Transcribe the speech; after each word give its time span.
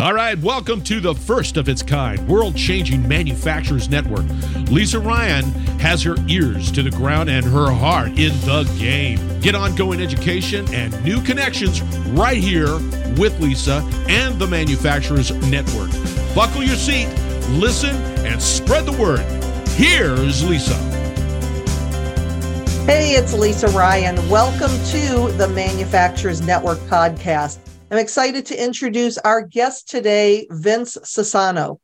All 0.00 0.14
right, 0.14 0.38
welcome 0.38 0.80
to 0.84 0.98
the 0.98 1.14
first 1.14 1.58
of 1.58 1.68
its 1.68 1.82
kind 1.82 2.26
world 2.26 2.56
changing 2.56 3.06
manufacturers 3.06 3.90
network. 3.90 4.24
Lisa 4.70 4.98
Ryan 4.98 5.44
has 5.78 6.02
her 6.04 6.16
ears 6.26 6.72
to 6.72 6.82
the 6.82 6.90
ground 6.90 7.28
and 7.28 7.44
her 7.44 7.70
heart 7.70 8.08
in 8.18 8.32
the 8.46 8.62
game. 8.78 9.18
Get 9.40 9.54
ongoing 9.54 10.00
education 10.00 10.66
and 10.72 11.04
new 11.04 11.20
connections 11.20 11.82
right 12.12 12.38
here 12.38 12.76
with 13.18 13.38
Lisa 13.40 13.86
and 14.08 14.38
the 14.38 14.46
Manufacturers 14.46 15.32
Network. 15.50 15.90
Buckle 16.34 16.62
your 16.62 16.76
seat, 16.76 17.08
listen, 17.50 17.94
and 18.24 18.40
spread 18.40 18.86
the 18.86 18.92
word. 18.92 19.20
Here's 19.72 20.42
Lisa. 20.48 20.76
Hey, 22.86 23.16
it's 23.16 23.34
Lisa 23.34 23.68
Ryan. 23.68 24.16
Welcome 24.30 24.70
to 24.92 25.36
the 25.36 25.48
Manufacturers 25.54 26.40
Network 26.40 26.78
podcast. 26.88 27.58
I'm 27.92 27.98
excited 27.98 28.46
to 28.46 28.62
introduce 28.62 29.18
our 29.18 29.42
guest 29.42 29.88
today, 29.88 30.46
Vince 30.50 30.96
Sassano. 31.02 31.80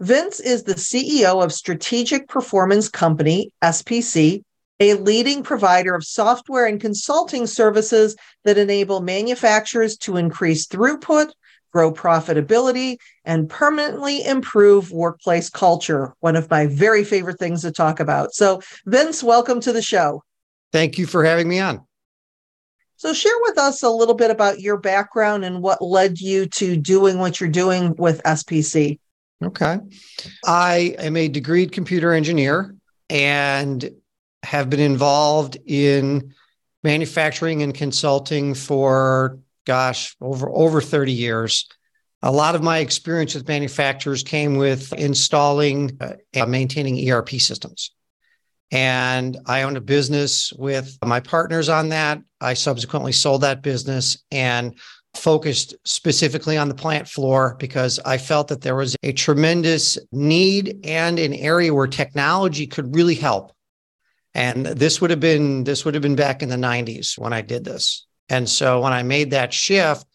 Vince 0.00 0.40
is 0.40 0.64
the 0.64 0.74
CEO 0.74 1.44
of 1.44 1.52
Strategic 1.52 2.26
Performance 2.26 2.88
Company, 2.88 3.52
SPC, 3.62 4.42
a 4.80 4.94
leading 4.94 5.44
provider 5.44 5.94
of 5.94 6.02
software 6.02 6.66
and 6.66 6.80
consulting 6.80 7.46
services 7.46 8.16
that 8.42 8.58
enable 8.58 9.00
manufacturers 9.00 9.96
to 9.98 10.16
increase 10.16 10.66
throughput, 10.66 11.30
grow 11.72 11.92
profitability, 11.92 12.96
and 13.24 13.48
permanently 13.48 14.24
improve 14.24 14.90
workplace 14.90 15.48
culture. 15.48 16.14
One 16.18 16.34
of 16.34 16.50
my 16.50 16.66
very 16.66 17.04
favorite 17.04 17.38
things 17.38 17.62
to 17.62 17.70
talk 17.70 18.00
about. 18.00 18.34
So, 18.34 18.60
Vince, 18.86 19.22
welcome 19.22 19.60
to 19.60 19.72
the 19.72 19.82
show. 19.82 20.24
Thank 20.72 20.98
you 20.98 21.06
for 21.06 21.22
having 21.22 21.48
me 21.48 21.60
on. 21.60 21.86
So, 23.04 23.12
share 23.12 23.38
with 23.42 23.58
us 23.58 23.82
a 23.82 23.90
little 23.90 24.14
bit 24.14 24.30
about 24.30 24.60
your 24.60 24.78
background 24.78 25.44
and 25.44 25.60
what 25.60 25.82
led 25.82 26.22
you 26.22 26.46
to 26.46 26.74
doing 26.74 27.18
what 27.18 27.38
you're 27.38 27.50
doing 27.50 27.94
with 27.96 28.22
SPC. 28.22 28.98
Okay. 29.44 29.78
I 30.46 30.94
am 30.98 31.14
a 31.14 31.28
degreed 31.28 31.70
computer 31.70 32.14
engineer 32.14 32.74
and 33.10 33.90
have 34.42 34.70
been 34.70 34.80
involved 34.80 35.58
in 35.66 36.32
manufacturing 36.82 37.62
and 37.62 37.74
consulting 37.74 38.54
for, 38.54 39.38
gosh, 39.66 40.16
over, 40.22 40.48
over 40.48 40.80
30 40.80 41.12
years. 41.12 41.68
A 42.22 42.32
lot 42.32 42.54
of 42.54 42.62
my 42.62 42.78
experience 42.78 43.34
with 43.34 43.46
manufacturers 43.46 44.22
came 44.22 44.56
with 44.56 44.94
installing 44.94 45.98
uh, 46.00 46.14
and 46.32 46.50
maintaining 46.50 47.10
ERP 47.10 47.32
systems 47.32 47.90
and 48.74 49.38
I 49.46 49.62
owned 49.62 49.76
a 49.76 49.80
business 49.80 50.52
with 50.52 50.98
my 51.04 51.20
partners 51.20 51.68
on 51.68 51.90
that. 51.90 52.20
I 52.44 52.54
subsequently 52.54 53.12
sold 53.12 53.40
that 53.40 53.62
business 53.62 54.18
and 54.30 54.78
focused 55.14 55.74
specifically 55.84 56.56
on 56.56 56.68
the 56.68 56.74
plant 56.74 57.08
floor 57.08 57.56
because 57.58 58.00
I 58.04 58.18
felt 58.18 58.48
that 58.48 58.60
there 58.60 58.74
was 58.74 58.96
a 59.02 59.12
tremendous 59.12 59.98
need 60.12 60.80
and 60.84 61.18
an 61.18 61.34
area 61.34 61.72
where 61.72 61.86
technology 61.86 62.66
could 62.66 62.94
really 62.94 63.14
help. 63.14 63.52
And 64.34 64.66
this 64.66 65.00
would 65.00 65.10
have 65.10 65.20
been 65.20 65.64
this 65.64 65.84
would 65.84 65.94
have 65.94 66.02
been 66.02 66.16
back 66.16 66.42
in 66.42 66.48
the 66.48 66.56
90s 66.56 67.16
when 67.16 67.32
I 67.32 67.40
did 67.40 67.64
this. 67.64 68.06
And 68.28 68.48
so 68.48 68.80
when 68.80 68.92
I 68.92 69.02
made 69.02 69.30
that 69.30 69.52
shift, 69.52 70.06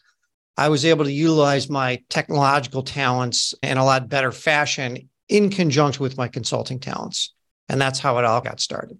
I 0.58 0.68
was 0.68 0.84
able 0.84 1.06
to 1.06 1.12
utilize 1.12 1.70
my 1.70 2.04
technological 2.10 2.84
talents 2.84 3.54
in 3.64 3.78
a 3.78 3.86
lot 3.86 4.10
better 4.10 4.32
fashion 4.32 5.10
in 5.30 5.50
conjunction 5.50 6.04
with 6.04 6.18
my 6.18 6.28
consulting 6.28 6.80
talents. 6.80 7.34
And 7.70 7.80
that's 7.80 8.00
how 8.00 8.18
it 8.18 8.26
all 8.26 8.42
got 8.42 8.60
started. 8.60 8.98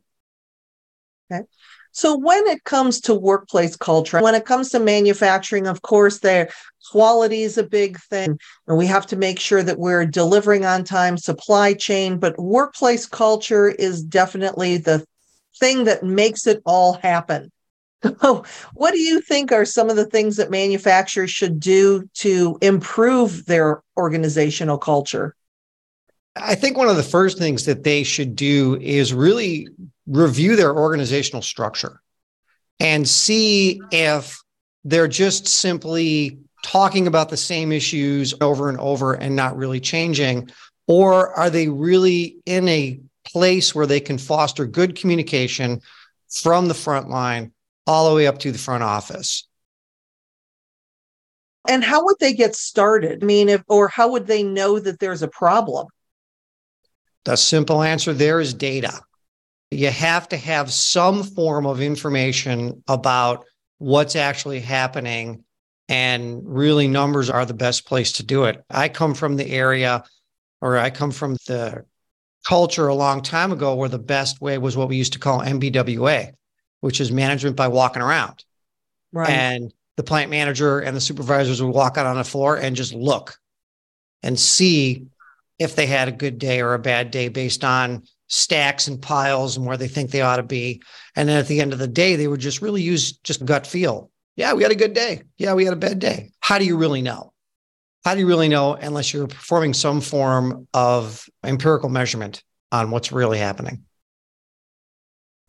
Okay. 1.32 1.44
So 1.92 2.18
when 2.18 2.46
it 2.48 2.64
comes 2.64 3.02
to 3.02 3.14
workplace 3.14 3.76
culture, 3.76 4.22
when 4.22 4.36
it 4.36 4.46
comes 4.46 4.70
to 4.70 4.80
manufacturing, 4.80 5.68
of 5.68 5.82
course, 5.82 6.20
their 6.20 6.50
quality 6.92 7.44
is 7.44 7.58
a 7.58 7.64
big 7.64 8.00
thing. 8.00 8.40
And 8.68 8.78
we 8.78 8.86
have 8.88 9.06
to 9.08 9.16
make 9.16 9.40
sure 9.40 9.64
that 9.64 9.80
we're 9.80 10.06
delivering 10.06 10.66
on 10.66 10.84
time, 10.84 11.18
supply 11.18 11.74
chain, 11.74 12.18
but 12.18 12.40
workplace 12.40 13.06
culture 13.06 13.68
is 13.68 14.04
definitely 14.04 14.78
the 14.78 15.06
thing 15.60 15.86
that 15.86 16.04
makes 16.04 16.48
it 16.48 16.62
all 16.66 16.94
happen. 16.94 17.52
So, 18.22 18.46
what 18.76 18.92
do 18.94 19.00
you 19.00 19.20
think 19.20 19.52
are 19.52 19.66
some 19.66 19.90
of 19.90 19.98
the 19.98 20.06
things 20.06 20.38
that 20.38 20.50
manufacturers 20.50 21.32
should 21.32 21.60
do 21.60 22.10
to 22.20 22.58
improve 22.62 23.46
their 23.46 23.82
organizational 23.98 24.78
culture? 24.78 25.36
I 26.38 26.56
think 26.56 26.78
one 26.78 26.88
of 26.88 26.96
the 26.96 27.04
first 27.04 27.38
things 27.38 27.66
that 27.66 27.84
they 27.84 28.04
should 28.04 28.38
do 28.38 28.78
is 28.80 29.14
really 29.14 29.68
review 30.10 30.56
their 30.56 30.76
organizational 30.76 31.42
structure 31.42 32.02
and 32.80 33.08
see 33.08 33.80
if 33.92 34.42
they're 34.84 35.08
just 35.08 35.48
simply 35.48 36.40
talking 36.64 37.08
about 37.08 37.30
the 37.30 37.38
same 37.38 37.72
issues 37.72 38.34
over 38.42 38.70
and 38.70 38.80
over 38.80 39.14
and 39.14 39.36
not 39.36 39.56
really 39.56 39.80
changing 39.80 40.50
or 40.88 41.32
are 41.38 41.52
they 41.52 41.70
really 41.70 42.38
in 42.48 42.68
a 42.68 43.00
place 43.24 43.76
where 43.76 43.86
they 43.86 44.00
can 44.00 44.18
foster 44.18 44.66
good 44.66 44.96
communication 44.96 45.82
from 46.32 46.68
the 46.68 46.74
front 46.74 47.10
line 47.10 47.52
all 47.86 48.10
the 48.10 48.16
way 48.16 48.26
up 48.26 48.40
to 48.40 48.52
the 48.52 48.58
front 48.58 48.84
office? 48.84 49.48
And 51.68 51.84
how 51.84 52.06
would 52.06 52.18
they 52.20 52.34
get 52.34 52.56
started? 52.56 53.24
I 53.24 53.26
mean 53.26 53.50
if 53.50 53.62
or 53.68 53.88
how 53.88 54.12
would 54.12 54.26
they 54.26 54.42
know 54.42 54.80
that 54.80 55.00
there's 55.00 55.22
a 55.22 55.28
problem? 55.28 55.88
The 57.26 57.36
simple 57.36 57.84
answer 57.84 58.12
there 58.12 58.40
is 58.40 58.56
data. 58.56 59.02
You 59.72 59.90
have 59.90 60.30
to 60.30 60.38
have 60.38 60.72
some 60.72 61.24
form 61.24 61.66
of 61.66 61.82
information 61.82 62.84
about 62.88 63.46
what's 63.78 64.16
actually 64.16 64.60
happening. 64.60 65.44
And 65.88 66.42
really, 66.46 66.88
numbers 66.88 67.30
are 67.30 67.46
the 67.46 67.54
best 67.54 67.86
place 67.86 68.14
to 68.14 68.24
do 68.24 68.46
it. 68.46 68.64
I 68.70 68.90
come 68.90 69.16
from 69.16 69.36
the 69.38 69.50
area, 69.50 70.04
or 70.62 70.78
I 70.78 70.92
come 70.92 71.12
from 71.12 71.34
the 71.48 71.84
culture 72.48 72.88
a 72.88 72.96
long 72.96 73.22
time 73.22 73.52
ago 73.52 73.76
where 73.76 73.90
the 73.90 74.00
best 74.00 74.42
way 74.42 74.58
was 74.58 74.78
what 74.78 74.90
we 74.90 74.98
used 74.98 75.14
to 75.14 75.20
call 75.20 75.40
MBWA, 75.40 76.34
which 76.82 77.02
is 77.02 77.12
management 77.12 77.56
by 77.56 77.68
walking 77.68 78.02
around. 78.02 78.44
Right. 79.12 79.30
And 79.30 79.74
the 79.98 80.04
plant 80.04 80.30
manager 80.30 80.80
and 80.80 80.96
the 80.96 81.02
supervisors 81.02 81.62
would 81.62 81.74
walk 81.74 81.98
out 81.98 82.06
on 82.06 82.18
the 82.18 82.24
floor 82.24 82.56
and 82.56 82.76
just 82.76 82.94
look 82.94 83.38
and 84.24 84.40
see 84.40 85.08
if 85.58 85.76
they 85.76 85.88
had 85.88 86.08
a 86.08 86.14
good 86.14 86.38
day 86.38 86.62
or 86.62 86.74
a 86.74 86.80
bad 86.80 87.12
day 87.12 87.28
based 87.28 87.64
on 87.64 88.04
stacks 88.30 88.88
and 88.88 89.02
piles 89.02 89.58
and 89.58 89.66
where 89.66 89.78
they 89.78 89.88
think 89.88 90.12
they 90.12 90.22
ought 90.22 90.38
to 90.38 90.44
be. 90.44 90.82
And 91.16 91.28
then 91.28 91.38
at 91.38 91.48
the 91.48 91.60
end 91.60 91.74
of 91.74 91.80
the 91.80 91.88
day, 91.88 92.16
they 92.16 92.28
would 92.28 92.40
just 92.40 92.62
really 92.62 92.82
use 92.82 93.12
just 93.12 93.44
gut 93.44 93.68
feel. 93.68 94.12
Yeah, 94.36 94.54
we 94.54 94.64
had 94.64 94.72
a 94.72 94.76
good 94.76 94.94
day. 94.94 95.24
Yeah, 95.38 95.54
we 95.54 95.66
had 95.66 95.74
a 95.74 95.78
bad 95.78 96.00
day. 96.00 96.32
How 96.40 96.58
do 96.60 96.66
you 96.66 96.78
really 96.78 97.02
know? 97.02 97.34
How 98.06 98.14
do 98.14 98.22
you 98.22 98.28
really 98.28 98.48
know 98.48 98.76
unless 98.76 99.14
you're 99.14 99.28
performing 99.28 99.74
some 99.74 100.00
form 100.00 100.68
of 100.74 101.28
empirical 101.44 101.90
measurement 101.90 102.44
on 102.72 102.92
what's 102.92 103.12
really 103.12 103.40
happening? 103.40 103.84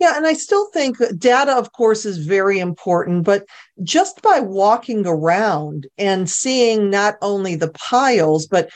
Yeah, 0.01 0.17
and 0.17 0.27
I 0.27 0.33
still 0.33 0.71
think 0.71 0.97
data, 1.19 1.53
of 1.53 1.73
course, 1.73 2.07
is 2.07 2.27
very 2.27 2.59
important, 2.59 3.25
but 3.25 3.45
just 3.83 4.23
by 4.23 4.41
walking 4.41 5.07
around 5.07 5.87
and 5.99 6.29
seeing 6.29 6.89
not 6.89 7.17
only 7.21 7.55
the 7.55 7.71
piles, 7.73 8.47
but 8.47 8.71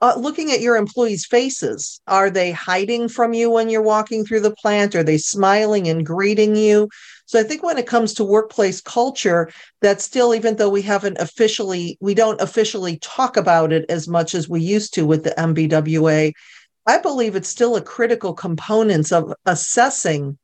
uh, 0.00 0.14
looking 0.16 0.52
at 0.52 0.60
your 0.60 0.76
employees' 0.76 1.26
faces. 1.26 2.00
Are 2.06 2.30
they 2.30 2.52
hiding 2.52 3.08
from 3.08 3.32
you 3.32 3.50
when 3.50 3.68
you're 3.68 3.82
walking 3.82 4.24
through 4.24 4.40
the 4.40 4.54
plant? 4.54 4.94
Are 4.94 5.02
they 5.02 5.18
smiling 5.18 5.88
and 5.88 6.04
greeting 6.04 6.54
you? 6.54 6.88
So 7.24 7.40
I 7.40 7.42
think 7.42 7.62
when 7.62 7.78
it 7.78 7.86
comes 7.86 8.14
to 8.14 8.24
workplace 8.24 8.80
culture, 8.80 9.50
that 9.80 10.00
still, 10.00 10.34
even 10.34 10.56
though 10.56 10.68
we 10.68 10.82
haven't 10.82 11.18
officially, 11.18 11.96
we 12.00 12.14
don't 12.14 12.40
officially 12.40 12.98
talk 12.98 13.36
about 13.36 13.72
it 13.72 13.84
as 13.88 14.06
much 14.06 14.34
as 14.34 14.48
we 14.48 14.60
used 14.60 14.94
to 14.94 15.06
with 15.06 15.24
the 15.24 15.34
MBWA, 15.36 16.32
I 16.86 16.98
believe 16.98 17.34
it's 17.34 17.48
still 17.48 17.74
a 17.74 17.82
critical 17.82 18.32
component 18.32 19.12
of 19.12 19.32
assessing 19.44 20.38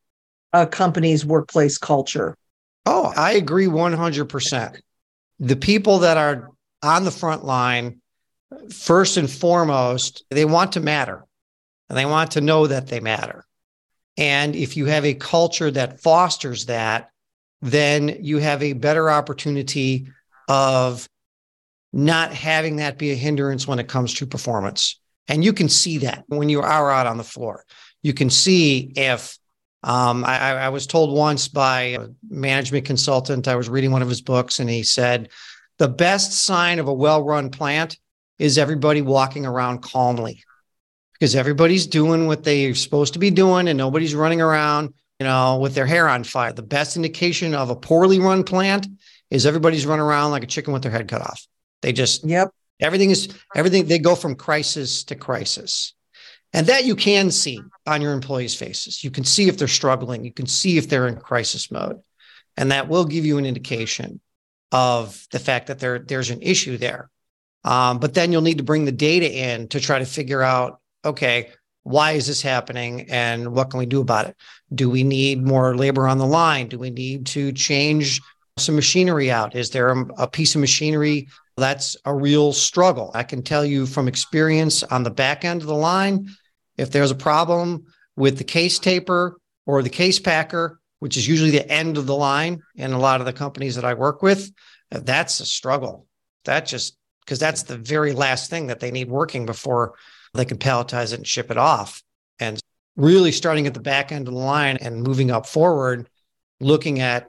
a 0.52 0.66
company's 0.66 1.24
workplace 1.24 1.78
culture. 1.78 2.36
Oh, 2.84 3.12
I 3.16 3.34
agree 3.34 3.68
100%. 3.68 4.80
The 5.38 5.56
people 5.56 6.00
that 6.00 6.16
are 6.16 6.50
on 6.82 7.04
the 7.04 7.12
front 7.12 7.44
line 7.44 8.01
first 8.72 9.16
and 9.16 9.30
foremost, 9.30 10.24
they 10.30 10.44
want 10.44 10.72
to 10.72 10.80
matter 10.80 11.24
and 11.88 11.98
they 11.98 12.06
want 12.06 12.32
to 12.32 12.40
know 12.40 12.66
that 12.66 12.86
they 12.86 13.00
matter. 13.00 13.44
And 14.16 14.54
if 14.54 14.76
you 14.76 14.86
have 14.86 15.04
a 15.04 15.14
culture 15.14 15.70
that 15.70 16.00
fosters 16.00 16.66
that, 16.66 17.10
then 17.60 18.18
you 18.20 18.38
have 18.38 18.62
a 18.62 18.72
better 18.72 19.10
opportunity 19.10 20.08
of 20.48 21.08
not 21.92 22.32
having 22.32 22.76
that 22.76 22.98
be 22.98 23.10
a 23.12 23.14
hindrance 23.14 23.66
when 23.66 23.78
it 23.78 23.88
comes 23.88 24.14
to 24.14 24.26
performance. 24.26 25.00
And 25.28 25.44
you 25.44 25.52
can 25.52 25.68
see 25.68 25.98
that 25.98 26.24
when 26.26 26.48
you 26.48 26.60
are 26.60 26.90
out 26.90 27.06
on 27.06 27.16
the 27.16 27.24
floor. 27.24 27.64
You 28.02 28.12
can 28.12 28.30
see 28.30 28.92
if 28.96 29.38
um, 29.84 30.24
I, 30.24 30.52
I 30.52 30.68
was 30.68 30.86
told 30.86 31.16
once 31.16 31.48
by 31.48 31.80
a 31.80 32.08
management 32.28 32.84
consultant, 32.84 33.48
I 33.48 33.56
was 33.56 33.68
reading 33.68 33.92
one 33.92 34.02
of 34.02 34.08
his 34.08 34.20
books, 34.20 34.60
and 34.60 34.70
he 34.70 34.82
said, 34.82 35.28
the 35.78 35.88
best 35.88 36.32
sign 36.32 36.78
of 36.78 36.88
a 36.88 36.92
well 36.92 37.22
run 37.22 37.50
plant 37.50 37.98
is 38.38 38.58
everybody 38.58 39.02
walking 39.02 39.46
around 39.46 39.82
calmly 39.82 40.42
because 41.14 41.36
everybody's 41.36 41.86
doing 41.86 42.26
what 42.26 42.42
they're 42.44 42.74
supposed 42.74 43.12
to 43.12 43.18
be 43.18 43.30
doing 43.30 43.68
and 43.68 43.78
nobody's 43.78 44.14
running 44.14 44.40
around, 44.40 44.92
you 45.20 45.26
know, 45.26 45.58
with 45.58 45.74
their 45.74 45.86
hair 45.86 46.08
on 46.08 46.24
fire. 46.24 46.52
The 46.52 46.62
best 46.62 46.96
indication 46.96 47.54
of 47.54 47.70
a 47.70 47.76
poorly 47.76 48.18
run 48.18 48.42
plant 48.42 48.86
is 49.30 49.46
everybody's 49.46 49.86
running 49.86 50.04
around 50.04 50.32
like 50.32 50.42
a 50.42 50.48
chicken 50.48 50.72
with 50.72 50.82
their 50.82 50.90
head 50.90 51.08
cut 51.08 51.22
off. 51.22 51.46
They 51.82 51.92
just, 51.92 52.24
yep. 52.24 52.50
Everything 52.80 53.10
is 53.10 53.28
everything. 53.54 53.86
They 53.86 54.00
go 54.00 54.16
from 54.16 54.34
crisis 54.34 55.04
to 55.04 55.14
crisis. 55.14 55.94
And 56.52 56.66
that 56.66 56.84
you 56.84 56.96
can 56.96 57.30
see 57.30 57.60
on 57.86 58.02
your 58.02 58.12
employees' 58.12 58.56
faces. 58.56 59.04
You 59.04 59.10
can 59.10 59.24
see 59.24 59.48
if 59.48 59.56
they're 59.56 59.68
struggling. 59.68 60.24
You 60.24 60.32
can 60.32 60.46
see 60.46 60.76
if 60.76 60.88
they're 60.88 61.06
in 61.06 61.16
crisis 61.16 61.70
mode. 61.70 62.00
And 62.56 62.72
that 62.72 62.88
will 62.88 63.04
give 63.04 63.24
you 63.24 63.38
an 63.38 63.46
indication 63.46 64.20
of 64.72 65.26
the 65.30 65.38
fact 65.38 65.68
that 65.68 65.78
there, 65.78 66.00
there's 66.00 66.30
an 66.30 66.42
issue 66.42 66.76
there. 66.76 67.08
Um, 67.64 67.98
but 67.98 68.14
then 68.14 68.32
you'll 68.32 68.42
need 68.42 68.58
to 68.58 68.64
bring 68.64 68.84
the 68.84 68.92
data 68.92 69.30
in 69.30 69.68
to 69.68 69.80
try 69.80 69.98
to 69.98 70.04
figure 70.04 70.42
out 70.42 70.80
okay, 71.04 71.50
why 71.82 72.12
is 72.12 72.26
this 72.26 72.42
happening 72.42 73.10
and 73.10 73.52
what 73.52 73.70
can 73.70 73.78
we 73.78 73.86
do 73.86 74.00
about 74.00 74.28
it? 74.28 74.36
Do 74.72 74.88
we 74.88 75.02
need 75.02 75.42
more 75.42 75.76
labor 75.76 76.06
on 76.06 76.18
the 76.18 76.26
line? 76.26 76.68
Do 76.68 76.78
we 76.78 76.90
need 76.90 77.26
to 77.26 77.52
change 77.52 78.20
some 78.58 78.76
machinery 78.76 79.30
out? 79.30 79.56
Is 79.56 79.70
there 79.70 79.90
a, 79.90 80.06
a 80.18 80.28
piece 80.28 80.54
of 80.54 80.60
machinery 80.60 81.28
that's 81.56 81.96
a 82.04 82.14
real 82.14 82.52
struggle? 82.52 83.10
I 83.14 83.24
can 83.24 83.42
tell 83.42 83.64
you 83.64 83.86
from 83.86 84.06
experience 84.06 84.82
on 84.84 85.02
the 85.02 85.10
back 85.10 85.44
end 85.44 85.60
of 85.60 85.66
the 85.66 85.74
line, 85.74 86.28
if 86.76 86.90
there's 86.90 87.10
a 87.10 87.16
problem 87.16 87.84
with 88.16 88.38
the 88.38 88.44
case 88.44 88.78
taper 88.78 89.38
or 89.66 89.82
the 89.82 89.90
case 89.90 90.18
packer, 90.18 90.80
which 91.00 91.16
is 91.16 91.26
usually 91.26 91.50
the 91.50 91.68
end 91.68 91.98
of 91.98 92.06
the 92.06 92.14
line 92.14 92.62
in 92.76 92.92
a 92.92 92.98
lot 92.98 93.20
of 93.20 93.26
the 93.26 93.32
companies 93.32 93.74
that 93.74 93.84
I 93.84 93.94
work 93.94 94.22
with, 94.22 94.52
that's 94.90 95.40
a 95.40 95.46
struggle. 95.46 96.06
That 96.44 96.66
just 96.66 96.96
because 97.24 97.38
that's 97.38 97.64
the 97.64 97.76
very 97.76 98.12
last 98.12 98.50
thing 98.50 98.66
that 98.68 98.80
they 98.80 98.90
need 98.90 99.08
working 99.08 99.46
before 99.46 99.94
they 100.34 100.44
can 100.44 100.58
palletize 100.58 101.12
it 101.12 101.18
and 101.18 101.26
ship 101.26 101.50
it 101.50 101.58
off. 101.58 102.02
And 102.38 102.60
really 102.96 103.32
starting 103.32 103.66
at 103.66 103.74
the 103.74 103.80
back 103.80 104.12
end 104.12 104.28
of 104.28 104.34
the 104.34 104.40
line 104.40 104.78
and 104.78 105.02
moving 105.02 105.30
up 105.30 105.46
forward, 105.46 106.08
looking 106.60 107.00
at 107.00 107.28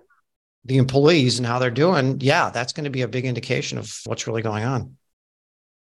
the 0.66 0.78
employees 0.78 1.38
and 1.38 1.46
how 1.46 1.60
they're 1.60 1.72
doing, 1.72 2.20
yeah, 2.22 2.50
that's 2.50 2.74
going 2.74 2.86
to 2.86 2.90
be 2.90 3.02
a 3.02 3.08
big 3.08 3.26
indication 3.26 3.78
of 3.78 4.00
what's 4.06 4.28
really 4.28 4.42
going 4.42 4.64
on. 4.64 4.98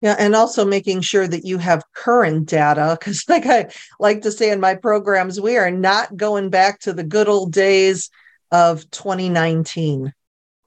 Yeah, 0.02 0.16
and 0.18 0.34
also 0.34 0.66
making 0.66 1.02
sure 1.02 1.28
that 1.28 1.46
you 1.46 1.60
have 1.60 1.84
current 1.94 2.50
data 2.50 2.98
because, 3.00 3.24
like 3.30 3.46
I 3.46 3.70
like 4.00 4.22
to 4.24 4.32
say 4.32 4.50
in 4.50 4.60
my 4.60 4.76
programs, 4.76 5.40
we 5.40 5.58
are 5.58 5.72
not 5.72 6.18
going 6.18 6.50
back 6.50 6.80
to 6.82 6.94
the 6.94 7.04
good 7.04 7.28
old 7.28 7.52
days 7.52 8.10
of 8.52 8.90
2019. 8.92 10.14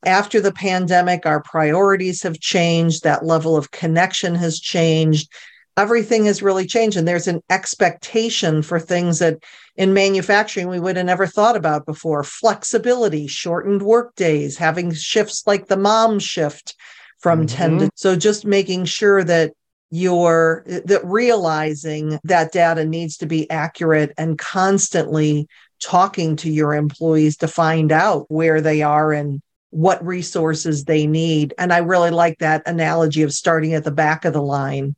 After 0.06 0.40
the 0.40 0.52
pandemic, 0.52 1.26
our 1.26 1.42
priorities 1.42 2.22
have 2.22 2.40
changed, 2.40 3.02
that 3.02 3.24
level 3.24 3.56
of 3.56 3.70
connection 3.70 4.34
has 4.34 4.60
changed. 4.60 5.32
Everything 5.76 6.26
has 6.26 6.42
really 6.42 6.66
changed, 6.66 6.96
and 6.96 7.06
there's 7.06 7.26
an 7.26 7.42
expectation 7.50 8.62
for 8.62 8.78
things 8.78 9.18
that 9.18 9.42
in 9.76 9.92
manufacturing 9.92 10.68
we 10.68 10.78
would 10.78 10.96
have 10.96 11.06
never 11.06 11.26
thought 11.26 11.56
about 11.56 11.86
before 11.86 12.22
flexibility, 12.22 13.26
shortened 13.26 13.82
work 13.82 14.14
days, 14.14 14.56
having 14.56 14.92
shifts 14.94 15.42
like 15.46 15.66
the 15.66 15.76
mom 15.76 16.20
shift 16.20 16.76
from 17.18 17.46
mm-hmm. 17.46 17.56
10 17.56 17.78
to 17.78 17.90
so 17.94 18.14
just 18.14 18.44
making 18.44 18.84
sure 18.84 19.24
that 19.24 19.52
you're 19.90 20.62
that 20.66 21.00
realizing 21.04 22.18
that 22.24 22.52
data 22.52 22.84
needs 22.84 23.16
to 23.16 23.26
be 23.26 23.48
accurate 23.50 24.12
and 24.18 24.38
constantly 24.38 25.48
talking 25.80 26.36
to 26.36 26.50
your 26.50 26.74
employees 26.74 27.36
to 27.36 27.48
find 27.48 27.92
out 27.92 28.26
where 28.28 28.60
they 28.60 28.82
are 28.82 29.12
and 29.12 29.40
what 29.74 30.04
resources 30.04 30.84
they 30.84 31.06
need 31.06 31.52
and 31.58 31.72
i 31.72 31.78
really 31.78 32.10
like 32.10 32.38
that 32.38 32.62
analogy 32.66 33.22
of 33.22 33.32
starting 33.32 33.74
at 33.74 33.84
the 33.84 33.90
back 33.90 34.24
of 34.24 34.32
the 34.32 34.42
line 34.42 34.94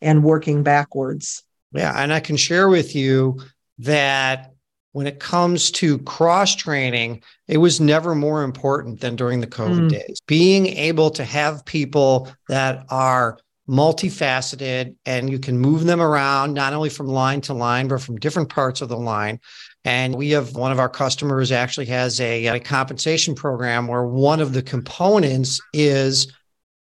and 0.00 0.24
working 0.24 0.62
backwards 0.62 1.44
yeah 1.72 1.92
and 2.02 2.12
i 2.12 2.18
can 2.20 2.36
share 2.36 2.68
with 2.68 2.96
you 2.96 3.38
that 3.78 4.52
when 4.92 5.06
it 5.06 5.20
comes 5.20 5.70
to 5.70 5.98
cross 6.00 6.56
training, 6.56 7.22
it 7.46 7.58
was 7.58 7.80
never 7.80 8.16
more 8.16 8.42
important 8.42 9.00
than 9.00 9.14
during 9.14 9.40
the 9.40 9.46
COVID 9.46 9.86
mm. 9.86 9.90
days. 9.90 10.20
Being 10.26 10.66
able 10.66 11.10
to 11.10 11.24
have 11.24 11.64
people 11.64 12.28
that 12.48 12.84
are 12.88 13.38
multifaceted 13.68 14.96
and 15.04 15.30
you 15.30 15.38
can 15.38 15.58
move 15.58 15.84
them 15.84 16.00
around 16.00 16.54
not 16.54 16.72
only 16.72 16.88
from 16.88 17.06
line 17.06 17.40
to 17.42 17.52
line, 17.54 17.86
but 17.86 18.00
from 18.00 18.16
different 18.16 18.48
parts 18.48 18.80
of 18.80 18.88
the 18.88 18.96
line. 18.96 19.38
And 19.84 20.14
we 20.14 20.30
have 20.30 20.54
one 20.54 20.72
of 20.72 20.78
our 20.78 20.88
customers 20.88 21.52
actually 21.52 21.86
has 21.86 22.20
a, 22.20 22.46
a 22.46 22.60
compensation 22.60 23.34
program 23.34 23.86
where 23.86 24.04
one 24.04 24.40
of 24.40 24.52
the 24.52 24.62
components 24.62 25.60
is 25.72 26.32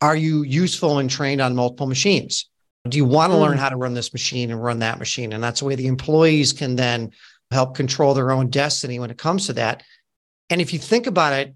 are 0.00 0.16
you 0.16 0.42
useful 0.42 0.98
and 0.98 1.10
trained 1.10 1.40
on 1.40 1.54
multiple 1.54 1.86
machines? 1.86 2.48
Do 2.88 2.96
you 2.96 3.04
want 3.04 3.32
to 3.32 3.36
mm. 3.36 3.42
learn 3.42 3.58
how 3.58 3.68
to 3.68 3.76
run 3.76 3.94
this 3.94 4.12
machine 4.12 4.50
and 4.50 4.62
run 4.62 4.78
that 4.78 4.98
machine? 4.98 5.32
And 5.32 5.42
that's 5.42 5.60
the 5.60 5.66
way 5.66 5.74
the 5.74 5.86
employees 5.86 6.52
can 6.52 6.76
then 6.76 7.12
help 7.50 7.74
control 7.74 8.14
their 8.14 8.30
own 8.30 8.48
destiny 8.48 8.98
when 8.98 9.10
it 9.10 9.18
comes 9.18 9.46
to 9.46 9.52
that. 9.54 9.82
And 10.48 10.60
if 10.60 10.72
you 10.72 10.78
think 10.78 11.06
about 11.06 11.34
it, 11.34 11.54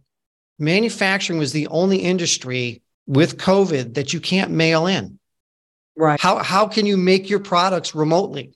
manufacturing 0.59 1.39
was 1.39 1.53
the 1.53 1.67
only 1.69 1.99
industry 1.99 2.83
with 3.07 3.39
COVID 3.39 3.95
that 3.95 4.13
you 4.13 4.21
can't 4.21 4.51
mail 4.51 4.87
in. 4.87 5.19
Right. 5.97 6.21
How 6.21 6.39
how 6.39 6.67
can 6.67 6.87
you 6.87 6.97
make 6.97 7.31
your 7.31 7.41
products 7.41 7.95
remotely? 7.95 8.55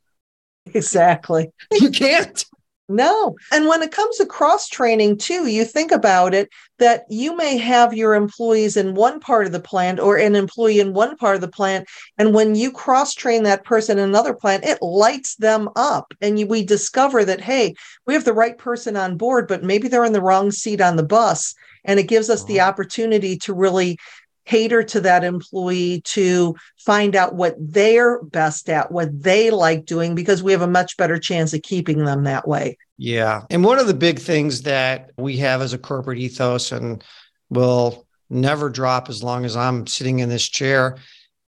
Exactly. 0.74 1.50
You 1.72 1.90
can't. 1.90 2.44
No. 2.88 3.36
And 3.52 3.66
when 3.66 3.82
it 3.82 3.92
comes 3.92 4.16
to 4.16 4.24
cross 4.24 4.66
training, 4.66 5.18
too, 5.18 5.46
you 5.46 5.66
think 5.66 5.92
about 5.92 6.32
it 6.32 6.48
that 6.78 7.04
you 7.10 7.36
may 7.36 7.58
have 7.58 7.92
your 7.92 8.14
employees 8.14 8.78
in 8.78 8.94
one 8.94 9.20
part 9.20 9.44
of 9.44 9.52
the 9.52 9.60
plant 9.60 10.00
or 10.00 10.16
an 10.16 10.34
employee 10.34 10.80
in 10.80 10.94
one 10.94 11.16
part 11.16 11.34
of 11.34 11.42
the 11.42 11.48
plant. 11.48 11.86
And 12.16 12.32
when 12.32 12.54
you 12.54 12.70
cross 12.70 13.14
train 13.14 13.42
that 13.42 13.64
person 13.64 13.98
in 13.98 14.08
another 14.08 14.32
plant, 14.32 14.64
it 14.64 14.80
lights 14.80 15.36
them 15.36 15.68
up. 15.76 16.14
And 16.22 16.38
you, 16.38 16.46
we 16.46 16.64
discover 16.64 17.26
that, 17.26 17.42
hey, 17.42 17.74
we 18.06 18.14
have 18.14 18.24
the 18.24 18.32
right 18.32 18.56
person 18.56 18.96
on 18.96 19.18
board, 19.18 19.48
but 19.48 19.62
maybe 19.62 19.88
they're 19.88 20.04
in 20.04 20.14
the 20.14 20.22
wrong 20.22 20.50
seat 20.50 20.80
on 20.80 20.96
the 20.96 21.02
bus. 21.02 21.54
And 21.84 22.00
it 22.00 22.04
gives 22.04 22.30
us 22.30 22.44
the 22.44 22.60
uh-huh. 22.60 22.70
opportunity 22.70 23.36
to 23.38 23.52
really 23.52 23.98
cater 24.48 24.82
to 24.82 25.00
that 25.02 25.24
employee 25.24 26.00
to 26.00 26.56
find 26.78 27.14
out 27.14 27.34
what 27.34 27.54
they're 27.58 28.22
best 28.22 28.70
at, 28.70 28.90
what 28.90 29.22
they 29.22 29.50
like 29.50 29.84
doing, 29.84 30.14
because 30.14 30.42
we 30.42 30.52
have 30.52 30.62
a 30.62 30.66
much 30.66 30.96
better 30.96 31.18
chance 31.18 31.52
of 31.52 31.62
keeping 31.62 32.04
them 32.04 32.24
that 32.24 32.48
way. 32.48 32.78
Yeah. 32.96 33.42
And 33.50 33.62
one 33.62 33.78
of 33.78 33.86
the 33.86 33.94
big 33.94 34.18
things 34.18 34.62
that 34.62 35.10
we 35.18 35.36
have 35.36 35.60
as 35.60 35.72
a 35.72 35.78
corporate 35.78 36.18
ethos 36.18 36.72
and 36.72 37.04
will 37.50 38.06
never 38.30 38.70
drop 38.70 39.08
as 39.08 39.22
long 39.22 39.44
as 39.44 39.56
I'm 39.56 39.86
sitting 39.86 40.18
in 40.18 40.28
this 40.28 40.48
chair 40.48 40.96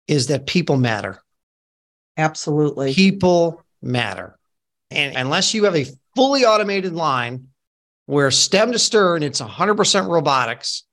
is 0.06 0.26
that 0.26 0.46
people 0.46 0.76
matter. 0.76 1.22
Absolutely. 2.16 2.94
People 2.94 3.62
matter. 3.80 4.36
And 4.90 5.16
unless 5.16 5.54
you 5.54 5.64
have 5.64 5.76
a 5.76 5.86
fully 6.16 6.44
automated 6.44 6.94
line 6.94 7.48
where 8.06 8.30
stem 8.30 8.72
to 8.72 8.78
stern, 8.78 9.22
it's 9.22 9.40
100% 9.40 10.08
robotics, 10.08 10.84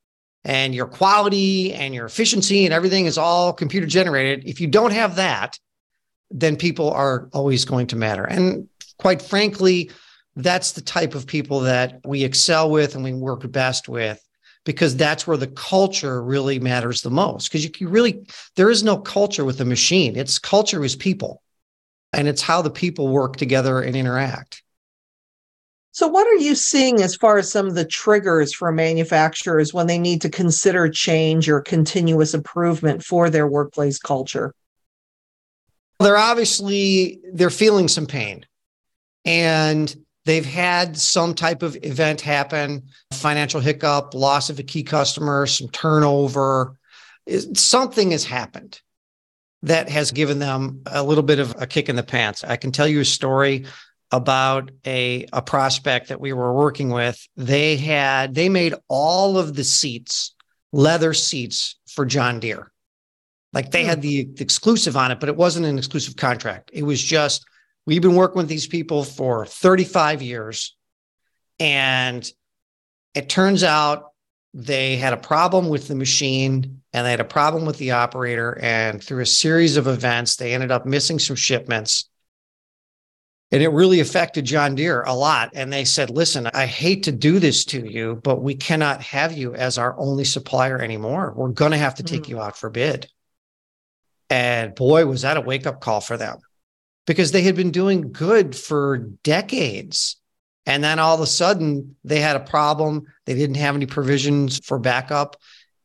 and 0.45 0.75
your 0.75 0.85
quality 0.85 1.73
and 1.73 1.93
your 1.93 2.05
efficiency 2.05 2.65
and 2.65 2.73
everything 2.73 3.07
is 3.07 3.17
all 3.17 3.51
computer 3.51 3.87
generated. 3.87 4.47
If 4.47 4.61
you 4.61 4.67
don't 4.67 4.93
have 4.93 5.15
that, 5.15 5.59
then 6.29 6.55
people 6.55 6.91
are 6.91 7.27
always 7.33 7.65
going 7.65 7.87
to 7.87 7.95
matter. 7.95 8.23
And 8.23 8.69
quite 8.99 9.23
frankly, 9.23 9.89
that's 10.35 10.73
the 10.73 10.81
type 10.81 11.15
of 11.15 11.25
people 11.25 11.61
that 11.61 11.99
we 12.05 12.23
excel 12.23 12.69
with 12.69 12.93
and 12.93 13.03
we 13.03 13.13
work 13.13 13.49
best 13.51 13.89
with 13.89 14.21
because 14.65 14.95
that's 14.95 15.25
where 15.25 15.37
the 15.37 15.47
culture 15.47 16.21
really 16.21 16.59
matters 16.59 17.01
the 17.01 17.09
most. 17.09 17.49
Because 17.49 17.63
you 17.63 17.71
can 17.71 17.89
really, 17.89 18.27
there 18.55 18.69
is 18.69 18.83
no 18.83 18.97
culture 18.97 19.45
with 19.45 19.59
a 19.61 19.65
machine. 19.65 20.15
It's 20.15 20.37
culture 20.37 20.83
is 20.83 20.95
people, 20.95 21.41
and 22.13 22.27
it's 22.27 22.41
how 22.41 22.61
the 22.61 22.71
people 22.71 23.07
work 23.07 23.37
together 23.37 23.81
and 23.81 23.95
interact. 23.95 24.63
So, 25.95 26.09
what 26.09 26.27
are 26.27 26.35
you 26.35 26.55
seeing 26.55 27.01
as 27.01 27.15
far 27.15 27.37
as 27.37 27.49
some 27.49 27.67
of 27.67 27.75
the 27.75 27.85
triggers 27.85 28.53
for 28.53 28.69
manufacturers 28.69 29.73
when 29.73 29.87
they 29.87 29.97
need 29.97 30.21
to 30.23 30.29
consider 30.29 30.89
change 30.89 31.47
or 31.47 31.61
continuous 31.61 32.33
improvement 32.33 33.01
for 33.01 33.29
their 33.29 33.47
workplace 33.47 33.97
culture? 33.97 34.53
They're 36.01 36.17
obviously 36.17 37.21
they're 37.31 37.49
feeling 37.49 37.87
some 37.87 38.07
pain, 38.07 38.45
and 39.23 39.95
they've 40.25 40.45
had 40.45 40.97
some 40.97 41.33
type 41.33 41.63
of 41.63 41.77
event 41.81 42.19
happen, 42.19 42.89
financial 43.13 43.61
hiccup, 43.61 44.13
loss 44.13 44.49
of 44.49 44.59
a 44.59 44.63
key 44.63 44.83
customer, 44.83 45.45
some 45.45 45.69
turnover. 45.69 46.77
Something 47.53 48.11
has 48.11 48.25
happened 48.25 48.81
that 49.63 49.87
has 49.87 50.11
given 50.11 50.39
them 50.39 50.81
a 50.87 51.01
little 51.01 51.23
bit 51.23 51.39
of 51.39 51.55
a 51.57 51.65
kick 51.65 51.87
in 51.87 51.95
the 51.95 52.03
pants. 52.03 52.43
I 52.43 52.57
can 52.57 52.73
tell 52.73 52.87
you 52.87 52.99
a 52.99 53.05
story 53.05 53.65
about 54.11 54.71
a, 54.85 55.25
a 55.33 55.41
prospect 55.41 56.09
that 56.09 56.21
we 56.21 56.33
were 56.33 56.53
working 56.53 56.89
with. 56.89 57.27
They 57.35 57.77
had, 57.77 58.35
they 58.35 58.49
made 58.49 58.73
all 58.87 59.37
of 59.37 59.55
the 59.55 59.63
seats, 59.63 60.33
leather 60.71 61.13
seats 61.13 61.75
for 61.87 62.05
John 62.05 62.39
Deere. 62.39 62.71
Like 63.53 63.71
they 63.71 63.83
had 63.83 63.99
hmm. 63.99 64.01
the, 64.01 64.23
the 64.35 64.43
exclusive 64.43 64.97
on 64.97 65.11
it, 65.11 65.19
but 65.19 65.29
it 65.29 65.35
wasn't 65.35 65.65
an 65.65 65.77
exclusive 65.77 66.15
contract. 66.15 66.71
It 66.73 66.83
was 66.83 67.01
just, 67.01 67.45
we've 67.85 68.01
been 68.01 68.15
working 68.15 68.37
with 68.37 68.49
these 68.49 68.67
people 68.67 69.03
for 69.03 69.45
35 69.45 70.21
years. 70.21 70.75
And 71.59 72.29
it 73.13 73.29
turns 73.29 73.63
out 73.63 74.11
they 74.53 74.97
had 74.97 75.13
a 75.13 75.17
problem 75.17 75.69
with 75.69 75.87
the 75.87 75.95
machine 75.95 76.81
and 76.93 77.05
they 77.05 77.11
had 77.11 77.19
a 77.19 77.25
problem 77.25 77.65
with 77.65 77.77
the 77.77 77.91
operator. 77.91 78.57
And 78.61 79.03
through 79.03 79.21
a 79.21 79.25
series 79.25 79.77
of 79.77 79.87
events, 79.87 80.35
they 80.35 80.53
ended 80.53 80.71
up 80.71 80.85
missing 80.85 81.19
some 81.19 81.35
shipments 81.35 82.09
and 83.51 83.61
it 83.61 83.69
really 83.69 83.99
affected 83.99 84.45
John 84.45 84.75
Deere 84.75 85.03
a 85.03 85.13
lot. 85.13 85.51
And 85.53 85.71
they 85.71 85.85
said, 85.85 86.09
listen, 86.09 86.47
I 86.53 86.65
hate 86.65 87.03
to 87.03 87.11
do 87.11 87.39
this 87.39 87.63
to 87.65 87.85
you, 87.87 88.19
but 88.23 88.41
we 88.41 88.55
cannot 88.55 89.01
have 89.03 89.33
you 89.33 89.53
as 89.53 89.77
our 89.77 89.97
only 89.99 90.23
supplier 90.23 90.79
anymore. 90.79 91.33
We're 91.35 91.49
going 91.49 91.71
to 91.71 91.77
have 91.77 91.95
to 91.95 92.03
take 92.03 92.23
mm-hmm. 92.23 92.31
you 92.31 92.41
out 92.41 92.57
for 92.57 92.69
bid. 92.69 93.07
And 94.29 94.73
boy, 94.73 95.05
was 95.05 95.21
that 95.21 95.37
a 95.37 95.41
wake 95.41 95.67
up 95.67 95.79
call 95.79 96.01
for 96.01 96.17
them 96.17 96.39
because 97.05 97.31
they 97.31 97.43
had 97.43 97.55
been 97.55 97.71
doing 97.71 98.11
good 98.11 98.55
for 98.55 98.97
decades. 99.23 100.17
And 100.65 100.83
then 100.83 100.97
all 100.97 101.13
of 101.13 101.21
a 101.21 101.27
sudden, 101.27 101.95
they 102.03 102.19
had 102.19 102.35
a 102.35 102.39
problem. 102.39 103.05
They 103.25 103.35
didn't 103.35 103.57
have 103.57 103.75
any 103.75 103.85
provisions 103.85 104.59
for 104.65 104.79
backup. 104.79 105.35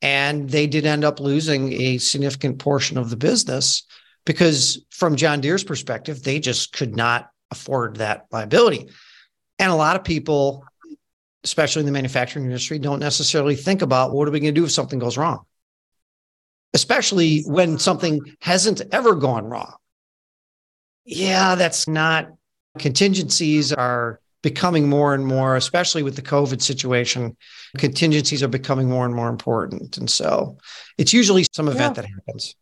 And 0.00 0.48
they 0.48 0.66
did 0.66 0.86
end 0.86 1.04
up 1.04 1.20
losing 1.20 1.74
a 1.74 1.98
significant 1.98 2.58
portion 2.58 2.96
of 2.96 3.10
the 3.10 3.18
business 3.18 3.82
because, 4.24 4.82
from 4.88 5.16
John 5.16 5.42
Deere's 5.42 5.64
perspective, 5.64 6.22
they 6.22 6.40
just 6.40 6.72
could 6.72 6.96
not 6.96 7.28
afford 7.50 7.96
that 7.96 8.26
liability. 8.30 8.88
And 9.58 9.70
a 9.70 9.74
lot 9.74 9.96
of 9.96 10.04
people, 10.04 10.64
especially 11.44 11.80
in 11.80 11.86
the 11.86 11.92
manufacturing 11.92 12.44
industry, 12.46 12.78
don't 12.78 13.00
necessarily 13.00 13.56
think 13.56 13.82
about 13.82 14.12
what 14.12 14.28
are 14.28 14.30
we 14.30 14.40
going 14.40 14.54
to 14.54 14.60
do 14.60 14.64
if 14.64 14.72
something 14.72 14.98
goes 14.98 15.18
wrong, 15.18 15.44
especially 16.74 17.42
when 17.42 17.78
something 17.78 18.20
hasn't 18.40 18.82
ever 18.92 19.14
gone 19.14 19.44
wrong. 19.44 19.74
Yeah, 21.04 21.54
that's 21.56 21.88
not, 21.88 22.28
contingencies 22.78 23.72
are 23.72 24.20
becoming 24.42 24.88
more 24.88 25.14
and 25.14 25.26
more, 25.26 25.56
especially 25.56 26.02
with 26.02 26.16
the 26.16 26.22
COVID 26.22 26.62
situation, 26.62 27.36
contingencies 27.76 28.42
are 28.42 28.48
becoming 28.48 28.88
more 28.88 29.04
and 29.04 29.14
more 29.14 29.28
important. 29.28 29.98
And 29.98 30.08
so 30.08 30.56
it's 30.96 31.12
usually 31.12 31.44
some 31.52 31.68
event 31.68 31.96
yeah. 31.96 32.02
that 32.02 32.08
happens. 32.08 32.54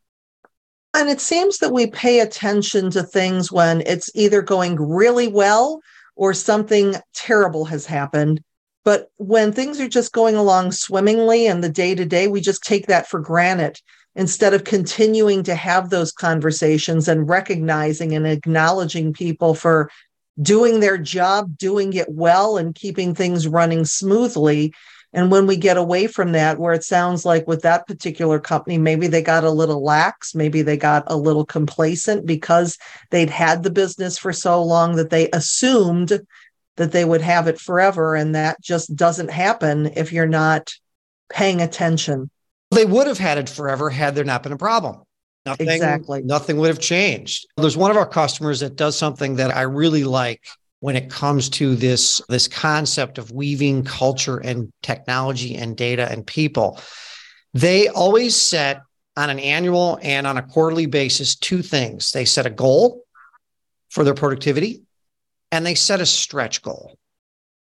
And 0.95 1.09
it 1.09 1.21
seems 1.21 1.59
that 1.59 1.73
we 1.73 1.87
pay 1.87 2.21
attention 2.21 2.91
to 2.91 3.03
things 3.03 3.53
when 3.53 3.83
it's 3.83 4.11
either 4.15 4.43
going 4.43 4.77
really 4.77 5.29
well 5.29 5.81
or 6.17 6.35
something 6.35 6.97
terrible 7.15 7.67
has 7.67 7.87
happened. 7.87 8.43
But 8.85 9.11
when 9.17 9.53
things 9.53 9.81
are 9.81 9.89
just 9.89 10.13
going 10.13 10.35
along 10.35 10.73
swimmingly 10.73 11.47
and 11.47 11.63
the 11.63 11.69
day 11.69 11.95
to 11.95 12.05
day, 12.05 12.27
we 12.27 12.41
just 12.41 12.63
take 12.63 12.87
that 12.87 13.07
for 13.07 13.21
granted 13.21 13.81
instead 14.17 14.55
of 14.55 14.65
continuing 14.65 15.43
to 15.45 15.55
have 15.55 15.91
those 15.91 16.11
conversations 16.11 17.07
and 17.07 17.29
recognizing 17.29 18.15
and 18.15 18.27
acknowledging 18.27 19.13
people 19.13 19.55
for 19.55 19.91
doing 20.41 20.81
their 20.81 20.99
job, 20.99 21.57
doing 21.59 21.93
it 21.93 22.09
well, 22.09 22.57
and 22.57 22.75
keeping 22.75 23.15
things 23.15 23.47
running 23.47 23.85
smoothly. 23.85 24.73
And 25.13 25.31
when 25.31 25.47
we 25.47 25.57
get 25.57 25.77
away 25.77 26.07
from 26.07 26.33
that, 26.33 26.59
where 26.59 26.75
it 26.75 26.85
sounds 26.85 27.25
like 27.25 27.47
with 27.47 27.63
that 27.63 27.87
particular 27.87 28.39
company, 28.39 28.77
maybe 28.77 29.07
they 29.07 29.23
got 29.23 29.45
a 29.45 29.51
little 29.51 29.83
lax, 29.83 30.35
maybe 30.35 30.61
they 30.61 30.77
got 30.77 31.05
a 31.07 31.17
little 31.17 31.47
complacent 31.47 32.27
because 32.27 32.77
they'd 33.11 33.31
had 33.31 33.63
the 33.63 33.71
business 33.71 34.19
for 34.19 34.33
so 34.33 34.63
long 34.63 34.97
that 34.97 35.11
they 35.11 35.31
assumed 35.31 36.21
that 36.77 36.93
they 36.93 37.05
would 37.05 37.23
have 37.23 37.49
it 37.49 37.59
forever. 37.59 38.15
And 38.15 38.35
that 38.35 38.61
just 38.61 38.95
doesn't 38.95 39.31
happen 39.31 39.87
if 39.97 40.13
you're 40.13 40.27
not 40.27 40.73
paying 41.31 41.63
attention. 41.63 42.31
They 42.71 42.85
would 42.85 43.07
have 43.07 43.19
had 43.19 43.39
it 43.39 43.49
forever 43.49 43.89
had 43.89 44.15
there 44.15 44.25
not 44.25 44.43
been 44.43 44.53
a 44.53 44.59
problem. 44.59 45.03
Nothing, 45.47 45.69
exactly. 45.71 46.23
Nothing 46.23 46.59
would 46.59 46.69
have 46.69 46.81
changed. 46.81 47.47
There's 47.57 47.77
one 47.77 47.91
of 47.91 47.97
our 47.97 48.07
customers 48.07 48.61
that 48.61 48.77
does 48.77 48.99
something 48.99 49.37
that 49.37 49.57
I 49.57 49.63
really 49.63 50.05
like 50.05 50.47
when 50.81 50.97
it 50.97 51.11
comes 51.11 51.49
to 51.49 51.75
this, 51.75 52.21
this 52.29 52.47
concept 52.47 53.19
of 53.19 53.33
weaving 53.33 53.85
culture 53.85 54.39
and 54.39 54.73
technology 54.83 55.57
and 55.57 55.77
data 55.77 56.09
and 56.11 56.27
people. 56.27 56.81
They 57.55 57.89
always 57.89 58.37
set 58.37 58.83
on 59.17 59.31
an 59.31 59.41
annual 59.41 59.99
and 60.03 60.27
on 60.27 60.37
a 60.37 60.43
quarterly 60.43 60.87
basis 60.87 61.35
two 61.35 61.63
things. 61.63 62.13
They 62.13 62.25
set 62.25 62.47
a 62.47 62.51
goal 62.51 63.03
for 63.91 64.05
their 64.05 64.15
productivity 64.15 64.83
and 65.51 65.67
they 65.67 65.75
set 65.75 66.01
a 66.01 66.07
stretch 66.07 66.63
goal. 66.63 66.97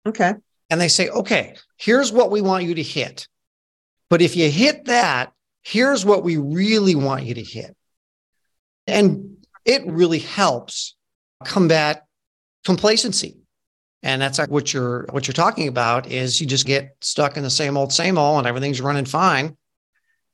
Okay. 0.06 0.34
And 0.70 0.80
they 0.80 0.88
say, 0.88 1.08
okay, 1.08 1.56
here's 1.76 2.12
what 2.12 2.30
we 2.30 2.40
want 2.40 2.64
you 2.64 2.74
to 2.76 2.82
hit. 2.82 3.26
But 4.08 4.22
if 4.22 4.36
you 4.36 4.48
hit 4.50 4.84
that, 4.84 5.32
here's 5.62 6.04
what 6.04 6.22
we 6.22 6.36
really 6.36 6.94
want 6.94 7.24
you 7.24 7.34
to 7.34 7.42
hit. 7.42 7.76
And 8.86 9.44
it 9.64 9.86
really 9.86 10.18
helps 10.18 10.96
combat 11.44 12.04
complacency. 12.64 13.38
And 14.02 14.20
that's 14.20 14.38
what 14.48 14.72
you're 14.72 15.06
what 15.10 15.26
you're 15.26 15.32
talking 15.32 15.68
about 15.68 16.10
is 16.10 16.40
you 16.40 16.46
just 16.46 16.66
get 16.66 16.96
stuck 17.00 17.36
in 17.36 17.42
the 17.42 17.50
same 17.50 17.76
old 17.76 17.92
same 17.92 18.18
old 18.18 18.38
and 18.38 18.46
everything's 18.46 18.80
running 18.80 19.04
fine. 19.04 19.56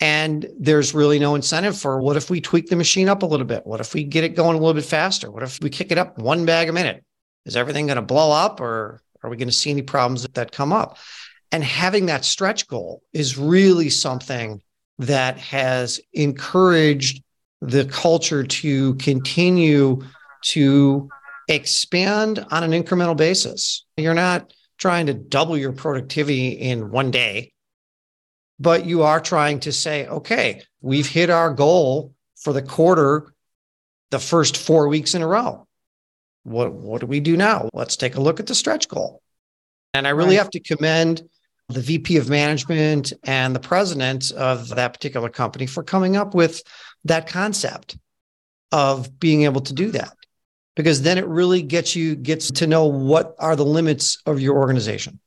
And 0.00 0.47
there's 0.58 0.94
really 0.94 1.18
no 1.18 1.35
incentive 1.35 1.76
for 1.76 2.00
what 2.00 2.16
if 2.16 2.30
we 2.30 2.40
tweak 2.40 2.68
the 2.68 2.76
machine 2.76 3.08
up 3.08 3.23
a 3.23 3.26
little 3.26 3.47
bit? 3.47 3.66
What 3.66 3.80
if 3.80 3.94
we 3.94 4.04
get 4.04 4.25
it 4.25 4.37
going 4.37 4.56
a 4.56 4.58
little 4.58 4.75
bit 4.75 4.85
faster? 4.85 5.30
What 5.30 5.42
if 5.42 5.61
we 5.61 5.70
kick 5.70 5.90
it 5.90 5.99
up 5.99 6.18
one 6.18 6.47
bag 6.47 6.68
a 6.68 6.73
minute? 6.73 7.04
Is 7.44 7.56
everything 7.56 7.87
going 7.87 7.97
to 7.97 8.02
blow 8.02 8.30
up 8.30 8.61
or 8.61 9.02
are 9.23 9.30
we 9.30 9.37
going 9.37 9.49
to 9.49 9.54
see 9.54 9.70
any 9.70 9.82
problems 9.82 10.26
that 10.35 10.52
come 10.52 10.73
up? 10.73 10.99
And 11.50 11.64
having 11.64 12.06
that 12.06 12.25
stretch 12.25 12.68
goal 12.68 13.02
is 13.12 13.37
really 13.37 13.90
something 13.90 14.62
that 14.99 15.38
has 15.38 16.00
encouraged 16.12 17.23
the 17.61 17.85
culture 17.87 18.44
to 18.44 18.94
continue 18.97 20.02
to 20.42 21.08
expand 21.49 22.45
on 22.50 22.62
an 22.62 22.71
incremental 22.71 23.17
basis. 23.17 23.85
You're 23.97 24.14
not 24.14 24.52
trying 24.76 25.07
to 25.07 25.14
double 25.14 25.57
your 25.57 25.73
productivity 25.73 26.49
in 26.49 26.90
one 26.90 27.11
day, 27.11 27.52
but 28.61 28.87
you 28.87 29.02
are 29.02 29.21
trying 29.21 29.61
to 29.61 29.73
say, 29.73 30.07
okay, 30.07 30.62
we've 30.81 31.09
hit 31.09 31.31
our 31.31 31.52
goal 31.52 32.14
for 32.37 32.52
the 32.52 32.62
quarter 32.62 33.33
the 34.11 34.19
first 34.19 34.57
four 34.57 34.88
weeks 34.88 35.14
in 35.14 35.23
a 35.23 35.26
row. 35.26 35.67
What, 36.45 36.73
what 36.73 37.00
do 37.00 37.07
we 37.07 37.21
do 37.21 37.37
now? 37.37 37.69
Let's 37.73 37.97
take 37.97 38.14
a 38.14 38.21
look 38.21 38.40
at 38.40 38.47
the 38.47 38.55
stretch 38.55 38.88
goal. 38.88 39.23
And 39.95 40.07
I 40.07 40.11
really 40.11 40.37
right. 40.37 40.43
have 40.43 40.50
to 40.50 40.61
commend 40.61 41.23
the 41.69 41.81
VP 41.81 42.17
of 42.17 42.31
management 42.31 43.12
and 43.25 43.55
the 43.55 43.61
president 43.61 44.33
of 44.33 44.69
that 44.71 44.95
particular 44.95 45.28
company 45.28 45.67
for 45.67 45.83
coming 45.83 46.17
up 46.17 46.35
with 46.35 46.62
that 47.05 47.26
concept 47.26 47.99
of 48.73 49.19
being 49.19 49.43
able 49.43 49.61
to 49.62 49.75
do 49.75 49.90
that 49.90 50.14
because 50.78 51.02
then 51.02 51.18
it 51.18 51.26
really 51.26 51.61
gets 51.61 51.97
you 51.97 52.14
gets 52.14 52.52
to 52.52 52.64
know 52.64 52.87
what 52.87 53.35
are 53.40 53.56
the 53.56 53.64
limits 53.64 54.16
of 54.26 54.40
your 54.40 54.56
organization. 54.56 55.18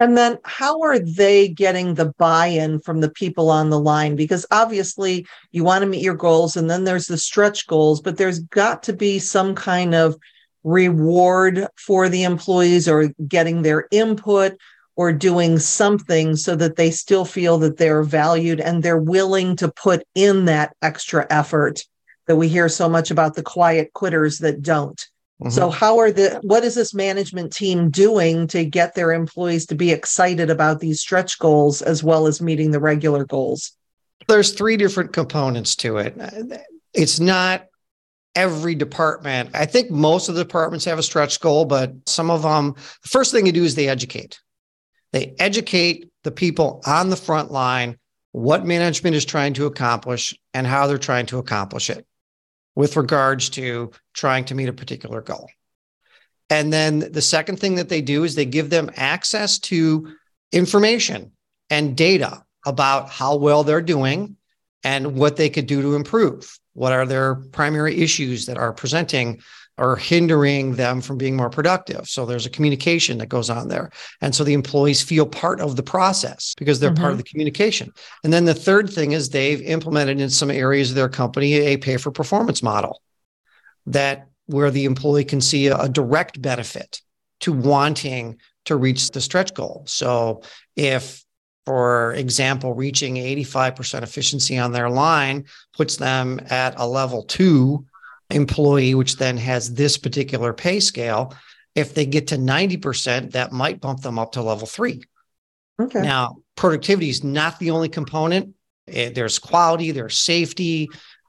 And 0.00 0.18
then 0.18 0.38
how 0.44 0.80
are 0.82 0.98
they 0.98 1.46
getting 1.46 1.94
the 1.94 2.12
buy-in 2.18 2.80
from 2.80 3.00
the 3.00 3.10
people 3.10 3.48
on 3.48 3.70
the 3.70 3.78
line? 3.78 4.16
Because 4.16 4.44
obviously 4.50 5.24
you 5.52 5.62
want 5.62 5.82
to 5.82 5.88
meet 5.88 6.02
your 6.02 6.16
goals 6.16 6.56
and 6.56 6.68
then 6.68 6.82
there's 6.82 7.06
the 7.06 7.16
stretch 7.16 7.68
goals 7.68 8.00
but 8.00 8.16
there's 8.16 8.40
got 8.40 8.82
to 8.84 8.92
be 8.92 9.20
some 9.20 9.54
kind 9.54 9.94
of 9.94 10.16
reward 10.64 11.68
for 11.76 12.08
the 12.08 12.24
employees 12.24 12.88
or 12.88 13.12
getting 13.28 13.62
their 13.62 13.86
input 13.92 14.58
or 14.96 15.12
doing 15.12 15.60
something 15.60 16.34
so 16.34 16.56
that 16.56 16.74
they 16.74 16.90
still 16.90 17.24
feel 17.24 17.56
that 17.58 17.76
they're 17.76 18.02
valued 18.02 18.58
and 18.58 18.82
they're 18.82 18.98
willing 18.98 19.54
to 19.54 19.68
put 19.70 20.02
in 20.16 20.46
that 20.46 20.74
extra 20.82 21.24
effort 21.30 21.84
that 22.28 22.36
we 22.36 22.46
hear 22.46 22.68
so 22.68 22.88
much 22.88 23.10
about 23.10 23.34
the 23.34 23.42
quiet 23.42 23.92
quitters 23.94 24.38
that 24.38 24.62
don't. 24.62 25.08
Mm-hmm. 25.40 25.50
So 25.50 25.70
how 25.70 25.98
are 25.98 26.10
the 26.10 26.40
what 26.42 26.62
is 26.62 26.74
this 26.74 26.92
management 26.92 27.52
team 27.52 27.90
doing 27.90 28.46
to 28.48 28.64
get 28.64 28.94
their 28.94 29.12
employees 29.12 29.66
to 29.66 29.74
be 29.74 29.90
excited 29.90 30.50
about 30.50 30.80
these 30.80 31.00
stretch 31.00 31.38
goals 31.38 31.80
as 31.80 32.04
well 32.04 32.26
as 32.26 32.42
meeting 32.42 32.70
the 32.70 32.80
regular 32.80 33.24
goals? 33.24 33.72
There's 34.26 34.52
three 34.52 34.76
different 34.76 35.12
components 35.12 35.74
to 35.76 35.98
it. 35.98 36.16
It's 36.92 37.20
not 37.20 37.66
every 38.34 38.74
department. 38.74 39.50
I 39.54 39.64
think 39.64 39.90
most 39.90 40.28
of 40.28 40.34
the 40.34 40.44
departments 40.44 40.84
have 40.84 40.98
a 40.98 41.04
stretch 41.04 41.40
goal, 41.40 41.64
but 41.64 41.92
some 42.06 42.30
of 42.30 42.42
them 42.42 42.74
the 43.02 43.08
first 43.08 43.32
thing 43.32 43.46
you 43.46 43.52
do 43.52 43.64
is 43.64 43.74
they 43.74 43.88
educate. 43.88 44.40
They 45.12 45.34
educate 45.38 46.10
the 46.24 46.32
people 46.32 46.82
on 46.84 47.10
the 47.10 47.16
front 47.16 47.52
line 47.52 47.96
what 48.32 48.66
management 48.66 49.16
is 49.16 49.24
trying 49.24 49.54
to 49.54 49.66
accomplish 49.66 50.36
and 50.52 50.66
how 50.66 50.86
they're 50.86 50.98
trying 50.98 51.26
to 51.26 51.38
accomplish 51.38 51.90
it 51.90 52.04
with 52.78 52.96
regards 52.96 53.48
to 53.48 53.90
trying 54.14 54.44
to 54.44 54.54
meet 54.54 54.68
a 54.68 54.72
particular 54.72 55.20
goal. 55.20 55.50
And 56.48 56.72
then 56.72 57.00
the 57.10 57.20
second 57.20 57.58
thing 57.58 57.74
that 57.74 57.88
they 57.88 58.00
do 58.00 58.22
is 58.22 58.36
they 58.36 58.44
give 58.44 58.70
them 58.70 58.88
access 58.94 59.58
to 59.70 60.14
information 60.52 61.32
and 61.70 61.96
data 61.96 62.44
about 62.64 63.10
how 63.10 63.34
well 63.34 63.64
they're 63.64 63.82
doing 63.82 64.36
and 64.84 65.16
what 65.16 65.34
they 65.34 65.50
could 65.50 65.66
do 65.66 65.82
to 65.82 65.96
improve. 65.96 66.56
What 66.74 66.92
are 66.92 67.04
their 67.04 67.34
primary 67.50 68.00
issues 68.00 68.46
that 68.46 68.58
are 68.58 68.72
presenting 68.72 69.42
are 69.78 69.96
hindering 69.96 70.74
them 70.74 71.00
from 71.00 71.16
being 71.16 71.36
more 71.36 71.50
productive. 71.50 72.08
So 72.08 72.26
there's 72.26 72.46
a 72.46 72.50
communication 72.50 73.18
that 73.18 73.28
goes 73.28 73.48
on 73.48 73.68
there. 73.68 73.90
And 74.20 74.34
so 74.34 74.44
the 74.44 74.54
employees 74.54 75.02
feel 75.02 75.26
part 75.26 75.60
of 75.60 75.76
the 75.76 75.82
process 75.82 76.54
because 76.58 76.80
they're 76.80 76.90
mm-hmm. 76.90 77.00
part 77.00 77.12
of 77.12 77.18
mm-hmm. 77.18 77.22
the 77.22 77.30
communication. 77.30 77.92
And 78.24 78.32
then 78.32 78.44
the 78.44 78.54
third 78.54 78.90
thing 78.90 79.12
is 79.12 79.30
they've 79.30 79.62
implemented 79.62 80.20
in 80.20 80.30
some 80.30 80.50
areas 80.50 80.90
of 80.90 80.96
their 80.96 81.08
company 81.08 81.54
a 81.54 81.76
pay 81.76 81.96
for 81.96 82.10
performance 82.10 82.62
model 82.62 83.02
that 83.86 84.26
where 84.46 84.70
the 84.70 84.84
employee 84.84 85.24
can 85.24 85.40
see 85.40 85.68
a, 85.68 85.76
a 85.76 85.88
direct 85.88 86.42
benefit 86.42 87.00
to 87.40 87.52
wanting 87.52 88.38
to 88.64 88.76
reach 88.76 89.10
the 89.10 89.20
stretch 89.20 89.54
goal. 89.54 89.84
So 89.86 90.42
if 90.76 91.24
for 91.68 92.14
example, 92.14 92.72
reaching 92.72 93.16
85% 93.16 94.02
efficiency 94.02 94.56
on 94.56 94.72
their 94.72 94.88
line 94.88 95.44
puts 95.74 95.98
them 95.98 96.40
at 96.48 96.72
a 96.80 96.86
level 96.86 97.24
two 97.24 97.84
employee, 98.30 98.94
which 98.94 99.16
then 99.16 99.36
has 99.36 99.74
this 99.74 99.96
particular 99.96 100.52
pay 100.52 100.80
scale. 100.80 101.34
If 101.74 101.94
they 101.94 102.06
get 102.06 102.28
to 102.28 102.36
90%, 102.36 103.32
that 103.32 103.52
might 103.52 103.80
bump 103.80 104.00
them 104.02 104.18
up 104.18 104.32
to 104.32 104.42
level 104.42 104.66
three. 104.66 105.02
Okay. 105.80 106.02
Now, 106.02 106.38
productivity 106.56 107.08
is 107.08 107.22
not 107.22 107.58
the 107.58 107.70
only 107.70 107.88
component 107.88 108.54
Eh, 108.92 109.10
there's 109.10 109.38
quality, 109.38 109.90
there's 109.90 110.16
safety, 110.16 110.88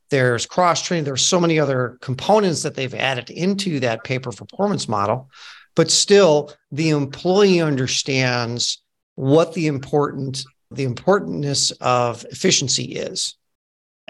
there's 0.10 0.46
cross 0.46 0.82
training, 0.82 1.04
there's 1.04 1.26
so 1.26 1.40
many 1.40 1.60
other 1.60 1.98
components 2.02 2.64
that 2.64 2.76
they've 2.76 2.96
added 2.96 3.30
into 3.30 3.80
that 3.80 4.04
pay 4.04 4.18
for 4.20 4.32
performance 4.32 4.88
model. 4.88 5.30
But 5.76 5.92
still, 5.92 6.52
the 6.72 6.90
employee 6.90 7.62
understands 7.62 8.82
what 9.16 9.54
the 9.54 9.68
important 9.68 10.44
the 10.72 10.84
importance 10.84 11.72
of 11.82 12.24
efficiency 12.26 12.94
is 12.94 13.36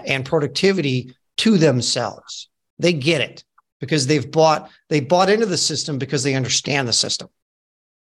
and 0.04 0.26
productivity 0.26 1.14
to 1.38 1.56
themselves. 1.56 2.50
They 2.80 2.92
get 2.92 3.20
it 3.20 3.44
because 3.80 4.06
they've 4.06 4.30
bought 4.30 4.70
they 4.88 5.00
bought 5.00 5.30
into 5.30 5.46
the 5.46 5.56
system 5.56 5.98
because 5.98 6.22
they 6.22 6.34
understand 6.34 6.88
the 6.88 6.92
system. 6.92 7.28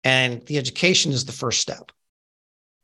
And 0.04 0.46
the 0.46 0.58
education 0.58 1.12
is 1.12 1.26
the 1.26 1.32
first 1.32 1.62
step. 1.62 1.92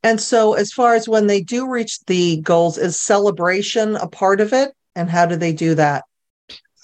And 0.03 0.19
so 0.19 0.53
as 0.53 0.71
far 0.71 0.95
as 0.95 1.07
when 1.07 1.27
they 1.27 1.41
do 1.41 1.69
reach 1.69 2.03
the 2.05 2.41
goals 2.41 2.77
is 2.77 2.99
celebration 2.99 3.95
a 3.95 4.07
part 4.07 4.41
of 4.41 4.53
it 4.53 4.73
and 4.95 5.09
how 5.09 5.25
do 5.25 5.35
they 5.35 5.53
do 5.53 5.75
that? 5.75 6.05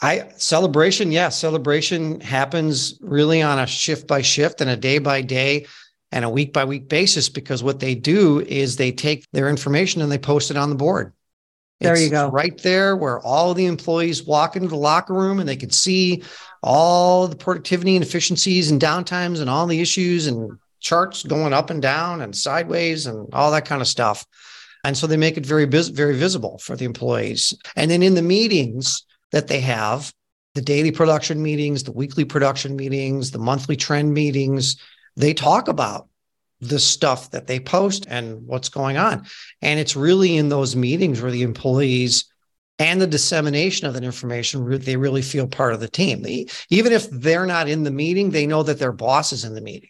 I 0.01 0.29
celebration, 0.37 1.11
yes, 1.11 1.21
yeah, 1.21 1.29
celebration 1.29 2.21
happens 2.21 2.99
really 3.01 3.41
on 3.41 3.57
a 3.57 3.65
shift 3.65 4.07
by 4.07 4.21
shift 4.21 4.61
and 4.61 4.69
a 4.69 4.77
day 4.77 4.99
by 4.99 5.21
day 5.21 5.65
and 6.11 6.23
a 6.23 6.29
week 6.29 6.53
by 6.53 6.65
week 6.65 6.87
basis 6.87 7.29
because 7.29 7.63
what 7.63 7.79
they 7.79 7.95
do 7.95 8.41
is 8.41 8.75
they 8.75 8.91
take 8.91 9.25
their 9.33 9.49
information 9.49 10.01
and 10.01 10.11
they 10.11 10.19
post 10.19 10.51
it 10.51 10.57
on 10.57 10.69
the 10.69 10.75
board. 10.75 11.13
There 11.79 11.93
it's 11.93 12.03
you 12.03 12.09
go. 12.09 12.29
Right 12.29 12.57
there 12.63 12.95
where 12.95 13.19
all 13.19 13.53
the 13.53 13.67
employees 13.67 14.25
walk 14.25 14.55
into 14.55 14.69
the 14.69 14.75
locker 14.75 15.13
room 15.13 15.39
and 15.39 15.47
they 15.47 15.55
can 15.55 15.69
see 15.69 16.23
all 16.63 17.27
the 17.27 17.35
productivity 17.35 17.95
and 17.95 18.03
efficiencies 18.03 18.71
and 18.71 18.81
downtimes 18.81 19.41
and 19.41 19.49
all 19.49 19.67
the 19.67 19.79
issues 19.79 20.27
and 20.27 20.57
charts 20.79 21.23
going 21.23 21.53
up 21.53 21.69
and 21.69 21.81
down 21.81 22.21
and 22.21 22.35
sideways 22.35 23.05
and 23.05 23.27
all 23.33 23.51
that 23.51 23.65
kind 23.65 23.81
of 23.81 23.87
stuff. 23.87 24.25
And 24.83 24.97
so 24.97 25.05
they 25.05 25.17
make 25.17 25.37
it 25.37 25.45
very 25.45 25.65
very 25.65 26.15
visible 26.15 26.57
for 26.59 26.75
the 26.75 26.85
employees. 26.85 27.53
And 27.75 27.91
then 27.91 28.01
in 28.01 28.15
the 28.15 28.21
meetings 28.21 29.03
that 29.31 29.47
they 29.47 29.59
have, 29.61 30.13
the 30.55 30.61
daily 30.61 30.91
production 30.91 31.41
meetings, 31.43 31.83
the 31.83 31.91
weekly 31.91 32.25
production 32.25 32.75
meetings, 32.75 33.29
the 33.31 33.39
monthly 33.39 33.75
trend 33.75 34.13
meetings, 34.13 34.77
they 35.15 35.33
talk 35.33 35.67
about 35.67 36.07
the 36.59 36.79
stuff 36.79 37.31
that 37.31 37.47
they 37.47 37.59
post 37.59 38.05
and 38.09 38.45
what's 38.47 38.69
going 38.69 38.97
on. 38.97 39.25
And 39.61 39.79
it's 39.79 39.95
really 39.95 40.37
in 40.37 40.49
those 40.49 40.75
meetings 40.75 41.21
where 41.21 41.31
the 41.31 41.43
employees 41.43 42.25
and 42.79 43.01
the 43.01 43.07
dissemination 43.07 43.87
of 43.87 43.93
that 43.93 44.03
information, 44.03 44.67
they 44.79 44.97
really 44.97 45.21
feel 45.21 45.47
part 45.47 45.73
of 45.73 45.79
the 45.79 45.87
team. 45.87 46.21
They, 46.21 46.47
even 46.69 46.93
if 46.93 47.09
they're 47.09 47.45
not 47.45 47.67
in 47.67 47.83
the 47.83 47.91
meeting, 47.91 48.29
they 48.29 48.45
know 48.45 48.63
that 48.63 48.79
their 48.79 48.91
boss 48.91 49.33
is 49.33 49.43
in 49.43 49.55
the 49.55 49.61
meeting. 49.61 49.89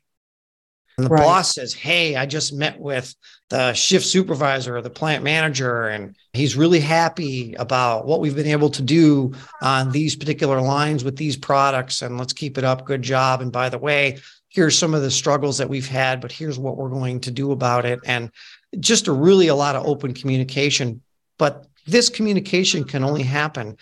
And 0.98 1.06
the 1.06 1.12
right. 1.12 1.24
boss 1.24 1.54
says, 1.54 1.74
Hey, 1.74 2.16
I 2.16 2.26
just 2.26 2.54
met 2.54 2.80
with 2.80 3.14
the 3.50 3.74
shift 3.74 4.06
supervisor 4.06 4.78
or 4.78 4.82
the 4.82 4.90
plant 4.90 5.24
manager, 5.24 5.88
and 5.88 6.16
he's 6.34 6.56
really 6.56 6.80
happy 6.80 7.54
about 7.54 8.08
what 8.08 8.20
we've 8.20 8.36
been 8.36 8.48
able 8.48 8.72
to 8.72 8.82
do 8.82 9.34
on 9.62 9.92
these 9.92 10.16
particular 10.16 10.60
lines 10.60 11.04
with 11.04 11.16
these 11.16 11.38
products. 11.38 12.02
And 12.02 12.18
let's 12.18 12.34
keep 12.34 12.58
it 12.58 12.64
up. 12.64 12.86
Good 12.86 13.04
job. 13.04 13.42
And 13.42 13.52
by 13.52 13.70
the 13.70 13.78
way, 13.78 14.18
here's 14.50 14.78
some 14.78 14.94
of 14.94 15.02
the 15.02 15.12
struggles 15.12 15.58
that 15.58 15.70
we've 15.70 15.88
had, 15.88 16.22
but 16.22 16.32
here's 16.32 16.58
what 16.58 16.78
we're 16.78 16.90
going 16.90 17.20
to 17.22 17.32
do 17.32 17.52
about 17.52 17.86
it. 17.86 18.00
And 18.06 18.32
just 18.80 19.08
a 19.08 19.12
really 19.12 19.48
a 19.48 19.56
lot 19.56 19.76
of 19.76 19.86
open 19.86 20.14
communication. 20.14 21.02
But 21.38 21.66
this 21.86 22.10
communication 22.10 22.84
can 22.84 23.04
only 23.04 23.24
happen 23.24 23.78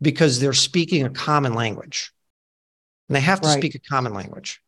because 0.00 0.40
they're 0.40 0.52
speaking 0.52 1.04
a 1.04 1.10
common 1.10 1.54
language. 1.54 2.12
And 3.08 3.16
they 3.16 3.20
have 3.20 3.40
to 3.42 3.48
right. 3.48 3.58
speak 3.58 3.74
a 3.74 3.78
common 3.80 4.14
language. 4.14 4.60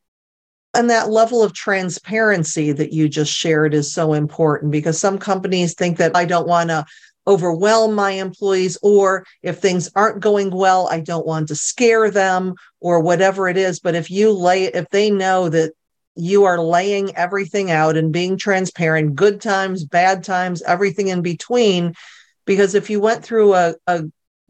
And 0.75 0.91
that 0.91 1.09
level 1.09 1.43
of 1.43 1.55
transparency 1.55 2.71
that 2.73 2.93
you 2.93 3.09
just 3.09 3.33
shared 3.33 3.73
is 3.73 3.93
so 3.93 4.13
important 4.13 4.73
because 4.73 5.01
some 5.01 5.19
companies 5.19 5.75
think 5.75 5.97
that 5.97 6.15
I 6.15 6.27
don't 6.27 6.47
want 6.47 6.69
to 6.69 6.85
overwhelm 7.27 7.95
my 7.95 8.13
employees, 8.13 8.79
or 8.83 9.25
if 9.43 9.59
things 9.59 9.91
aren't 9.95 10.21
going 10.21 10.51
well, 10.51 10.89
I 10.89 11.01
don't 11.01 11.27
want 11.27 11.49
to 11.49 11.57
scare 11.57 12.11
them 12.11 12.55
or 12.81 13.01
whatever 13.01 13.49
it 13.49 13.57
is. 13.57 13.81
But 13.81 13.95
if 13.95 14.11
you 14.11 14.33
lay, 14.33 14.65
if 14.65 14.89
they 14.91 15.11
know 15.11 15.49
that 15.49 15.73
you 16.15 16.45
are 16.45 16.59
laying 16.61 17.15
everything 17.17 17.71
out 17.71 17.97
and 17.97 18.13
being 18.13 18.39
transparent, 18.39 19.17
good 19.17 19.41
times, 19.41 19.85
bad 19.85 20.25
times, 20.25 20.63
everything 20.63 21.09
in 21.09 21.23
between, 21.23 21.95
because 22.45 22.75
if 22.75 22.89
you 22.89 23.01
went 23.01 23.25
through 23.25 23.55
a, 23.55 23.75
a 23.87 24.05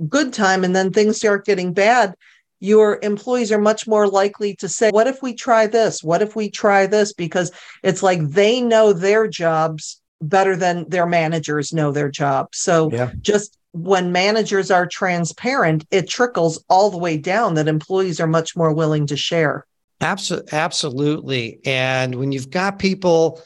good 0.08 0.32
time 0.32 0.62
and 0.62 0.76
then 0.76 0.92
things 0.92 1.16
start 1.16 1.46
getting 1.46 1.72
bad, 1.72 2.14
your 2.60 2.98
employees 3.02 3.52
are 3.52 3.60
much 3.60 3.86
more 3.86 4.08
likely 4.08 4.54
to 4.56 4.68
say, 4.68 4.90
What 4.90 5.06
if 5.06 5.22
we 5.22 5.34
try 5.34 5.66
this? 5.66 6.02
What 6.02 6.22
if 6.22 6.36
we 6.36 6.50
try 6.50 6.86
this? 6.86 7.12
Because 7.12 7.52
it's 7.82 8.02
like 8.02 8.20
they 8.28 8.60
know 8.60 8.92
their 8.92 9.26
jobs 9.26 10.00
better 10.20 10.56
than 10.56 10.88
their 10.88 11.06
managers 11.06 11.72
know 11.72 11.92
their 11.92 12.10
job. 12.10 12.48
So 12.54 12.90
yeah. 12.90 13.10
just 13.20 13.58
when 13.72 14.12
managers 14.12 14.70
are 14.70 14.86
transparent, 14.86 15.86
it 15.90 16.08
trickles 16.08 16.62
all 16.68 16.90
the 16.90 16.98
way 16.98 17.16
down 17.18 17.54
that 17.54 17.68
employees 17.68 18.20
are 18.20 18.26
much 18.26 18.56
more 18.56 18.72
willing 18.72 19.06
to 19.08 19.16
share. 19.16 19.66
Absolutely. 20.00 20.52
Absolutely. 20.52 21.60
And 21.64 22.14
when 22.14 22.32
you've 22.32 22.50
got 22.50 22.78
people 22.78 23.42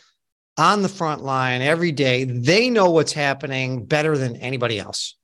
on 0.57 0.83
the 0.83 0.89
front 0.89 1.23
line 1.23 1.63
every 1.63 1.93
day, 1.93 2.25
they 2.25 2.71
know 2.71 2.91
what's 2.91 3.13
happening 3.13 3.85
better 3.87 4.17
than 4.17 4.37
anybody 4.37 4.79
else 4.79 5.17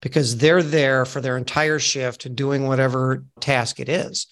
because 0.00 0.36
they're 0.38 0.62
there 0.62 1.04
for 1.04 1.20
their 1.20 1.36
entire 1.36 1.78
shift 1.78 2.34
doing 2.34 2.66
whatever 2.66 3.24
task 3.40 3.80
it 3.80 3.88
is. 3.88 4.26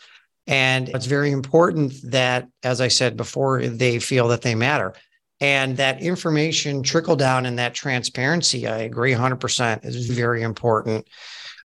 And 0.47 0.89
it's 0.89 1.07
very 1.07 1.33
important 1.33 1.95
that, 2.05 2.47
as 2.63 2.81
I 2.81 2.87
said 2.89 3.17
before, 3.17 3.67
they 3.67 3.99
feel 3.99 4.29
that 4.29 4.43
they 4.43 4.55
matter. 4.55 4.95
And 5.41 5.77
that 5.77 6.01
information 6.01 6.83
trickle 6.83 7.17
down 7.17 7.45
and 7.45 7.59
that 7.59 7.75
transparency, 7.75 8.67
I 8.67 8.79
agree 8.79 9.13
100% 9.13 9.85
is 9.85 10.09
very 10.09 10.43
important. 10.43 11.07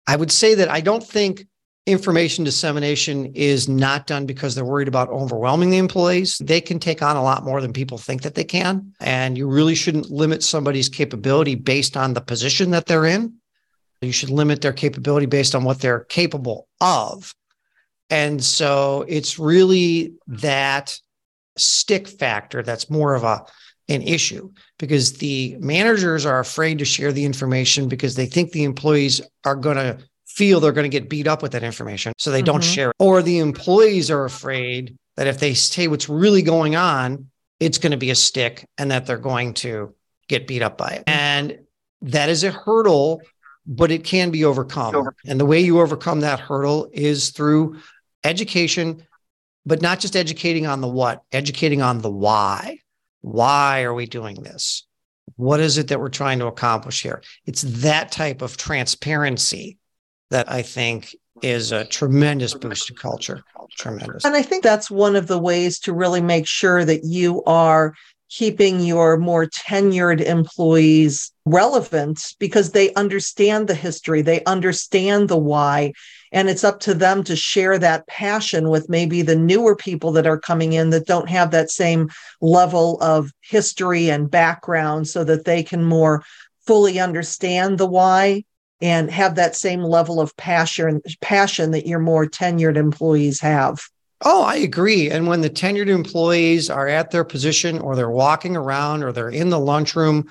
I 0.06 0.16
would 0.16 0.32
say 0.32 0.54
that 0.56 0.68
I 0.68 0.80
don't 0.80 1.04
think 1.04 1.46
information 1.86 2.44
dissemination 2.44 3.26
is 3.34 3.68
not 3.68 4.06
done 4.06 4.26
because 4.26 4.54
they're 4.54 4.64
worried 4.64 4.88
about 4.88 5.08
overwhelming 5.08 5.70
the 5.70 5.78
employees. 5.78 6.38
They 6.38 6.60
can 6.60 6.78
take 6.78 7.02
on 7.02 7.16
a 7.16 7.22
lot 7.22 7.44
more 7.44 7.60
than 7.60 7.72
people 7.72 7.98
think 7.98 8.22
that 8.22 8.34
they 8.34 8.44
can. 8.44 8.92
And 9.00 9.38
you 9.38 9.48
really 9.48 9.74
shouldn't 9.74 10.10
limit 10.10 10.42
somebody's 10.42 10.88
capability 10.88 11.54
based 11.54 11.96
on 11.96 12.14
the 12.14 12.20
position 12.20 12.70
that 12.72 12.86
they're 12.86 13.06
in. 13.06 13.34
You 14.02 14.12
should 14.12 14.30
limit 14.30 14.62
their 14.62 14.72
capability 14.72 15.26
based 15.26 15.54
on 15.54 15.64
what 15.64 15.80
they're 15.80 16.00
capable 16.00 16.68
of. 16.80 17.34
And 18.08 18.42
so 18.42 19.04
it's 19.08 19.38
really 19.38 20.14
that 20.26 20.98
stick 21.56 22.08
factor 22.08 22.62
that's 22.62 22.90
more 22.90 23.14
of 23.14 23.24
a 23.24 23.44
an 23.90 24.02
issue 24.02 24.50
because 24.78 25.14
the 25.14 25.56
managers 25.58 26.24
are 26.24 26.38
afraid 26.38 26.78
to 26.78 26.84
share 26.84 27.12
the 27.12 27.24
information 27.24 27.88
because 27.88 28.14
they 28.14 28.26
think 28.26 28.52
the 28.52 28.62
employees 28.62 29.20
are 29.44 29.56
going 29.56 29.76
to 29.76 29.98
feel 30.26 30.60
they're 30.60 30.70
going 30.70 30.88
to 30.88 31.00
get 31.00 31.10
beat 31.10 31.26
up 31.26 31.42
with 31.42 31.52
that 31.52 31.64
information 31.64 32.12
so 32.16 32.30
they 32.30 32.38
mm-hmm. 32.38 32.46
don't 32.46 32.64
share 32.64 32.90
it. 32.90 32.96
or 33.00 33.20
the 33.20 33.38
employees 33.38 34.10
are 34.10 34.24
afraid 34.24 34.96
that 35.16 35.26
if 35.26 35.40
they 35.40 35.52
say 35.52 35.88
what's 35.88 36.08
really 36.08 36.40
going 36.40 36.76
on 36.76 37.28
it's 37.58 37.78
going 37.78 37.90
to 37.90 37.98
be 37.98 38.10
a 38.10 38.14
stick 38.14 38.64
and 38.78 38.92
that 38.92 39.06
they're 39.06 39.18
going 39.18 39.52
to 39.52 39.92
get 40.28 40.46
beat 40.46 40.62
up 40.62 40.78
by 40.78 40.90
it 40.90 41.04
and 41.08 41.58
that 42.00 42.28
is 42.28 42.44
a 42.44 42.50
hurdle 42.52 43.20
but 43.66 43.90
it 43.90 44.04
can 44.04 44.30
be 44.30 44.44
overcome 44.44 45.10
and 45.26 45.40
the 45.40 45.46
way 45.46 45.60
you 45.60 45.80
overcome 45.80 46.20
that 46.20 46.38
hurdle 46.38 46.88
is 46.92 47.30
through 47.30 47.76
education 48.22 49.04
but 49.66 49.82
not 49.82 50.00
just 50.00 50.16
educating 50.16 50.66
on 50.66 50.80
the 50.80 50.88
what, 50.88 51.22
educating 51.32 51.82
on 51.82 52.00
the 52.00 52.10
why. 52.10 52.78
Why 53.20 53.82
are 53.82 53.94
we 53.94 54.06
doing 54.06 54.42
this? 54.42 54.86
What 55.36 55.60
is 55.60 55.78
it 55.78 55.88
that 55.88 56.00
we're 56.00 56.08
trying 56.08 56.38
to 56.40 56.46
accomplish 56.46 57.02
here? 57.02 57.22
It's 57.46 57.62
that 57.62 58.10
type 58.10 58.42
of 58.42 58.56
transparency 58.56 59.78
that 60.30 60.50
I 60.50 60.62
think 60.62 61.14
is 61.42 61.72
a 61.72 61.84
tremendous 61.84 62.54
boost 62.54 62.86
to 62.88 62.94
culture. 62.94 63.42
Tremendous. 63.76 64.24
And 64.24 64.34
I 64.34 64.42
think 64.42 64.64
that's 64.64 64.90
one 64.90 65.16
of 65.16 65.26
the 65.26 65.38
ways 65.38 65.78
to 65.80 65.92
really 65.92 66.20
make 66.20 66.46
sure 66.46 66.84
that 66.84 67.04
you 67.04 67.42
are 67.44 67.94
keeping 68.30 68.80
your 68.80 69.16
more 69.16 69.46
tenured 69.46 70.20
employees 70.20 71.32
relevant 71.44 72.34
because 72.38 72.70
they 72.70 72.94
understand 72.94 73.66
the 73.66 73.74
history, 73.74 74.22
they 74.22 74.42
understand 74.44 75.28
the 75.28 75.36
why, 75.36 75.92
and 76.32 76.48
it's 76.48 76.62
up 76.62 76.78
to 76.80 76.94
them 76.94 77.24
to 77.24 77.34
share 77.34 77.76
that 77.76 78.06
passion 78.06 78.68
with 78.68 78.88
maybe 78.88 79.20
the 79.22 79.36
newer 79.36 79.74
people 79.74 80.12
that 80.12 80.26
are 80.26 80.38
coming 80.38 80.72
in 80.72 80.90
that 80.90 81.06
don't 81.06 81.28
have 81.28 81.50
that 81.50 81.70
same 81.70 82.08
level 82.40 82.98
of 83.02 83.32
history 83.40 84.08
and 84.08 84.30
background 84.30 85.08
so 85.08 85.24
that 85.24 85.44
they 85.44 85.62
can 85.62 85.84
more 85.84 86.22
fully 86.66 87.00
understand 87.00 87.78
the 87.78 87.86
why 87.86 88.44
and 88.80 89.10
have 89.10 89.34
that 89.34 89.56
same 89.56 89.82
level 89.82 90.20
of 90.20 90.36
passion 90.36 91.02
passion 91.20 91.72
that 91.72 91.86
your 91.86 91.98
more 91.98 92.26
tenured 92.26 92.76
employees 92.76 93.40
have. 93.40 93.80
Oh, 94.22 94.42
I 94.42 94.56
agree. 94.56 95.10
And 95.10 95.26
when 95.26 95.40
the 95.40 95.48
tenured 95.50 95.88
employees 95.88 96.68
are 96.68 96.86
at 96.88 97.10
their 97.10 97.24
position 97.24 97.78
or 97.78 97.96
they're 97.96 98.10
walking 98.10 98.56
around 98.56 99.02
or 99.02 99.12
they're 99.12 99.30
in 99.30 99.48
the 99.48 99.58
lunchroom, 99.58 100.30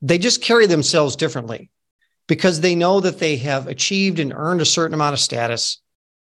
they 0.00 0.18
just 0.18 0.42
carry 0.42 0.66
themselves 0.66 1.16
differently 1.16 1.70
because 2.26 2.60
they 2.60 2.74
know 2.74 3.00
that 3.00 3.18
they 3.18 3.36
have 3.36 3.66
achieved 3.66 4.18
and 4.18 4.32
earned 4.34 4.60
a 4.60 4.66
certain 4.66 4.94
amount 4.94 5.14
of 5.14 5.20
status 5.20 5.80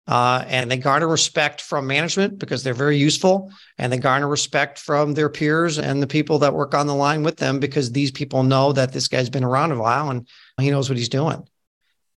Uh, 0.06 0.44
and 0.48 0.70
they 0.70 0.76
garner 0.76 1.08
respect 1.08 1.62
from 1.62 1.88
management 1.88 2.38
because 2.38 2.62
they're 2.62 2.74
very 2.74 2.98
useful 2.98 3.50
and 3.78 3.92
they 3.92 3.98
garner 3.98 4.28
respect 4.28 4.78
from 4.78 5.13
their 5.13 5.30
peers 5.30 5.80
and 5.80 6.02
the 6.02 6.08
people 6.08 6.39
that 6.39 6.54
work 6.54 6.74
on 6.74 6.88
the 6.88 6.94
line 6.96 7.24
with 7.24 7.38
them 7.38 7.58
because 7.58 7.89
these 7.89 8.12
people 8.12 8.44
know 8.44 8.74
that 8.74 8.92
this 8.92 9.08
guy's 9.08 9.30
been 9.30 9.46
around 9.46 9.72
a 9.72 9.80
while 9.80 10.10
and 10.10 10.28
he 10.60 10.70
knows 10.72 10.89
what 10.89 10.98
he's 10.98 11.08
doing 11.08 11.42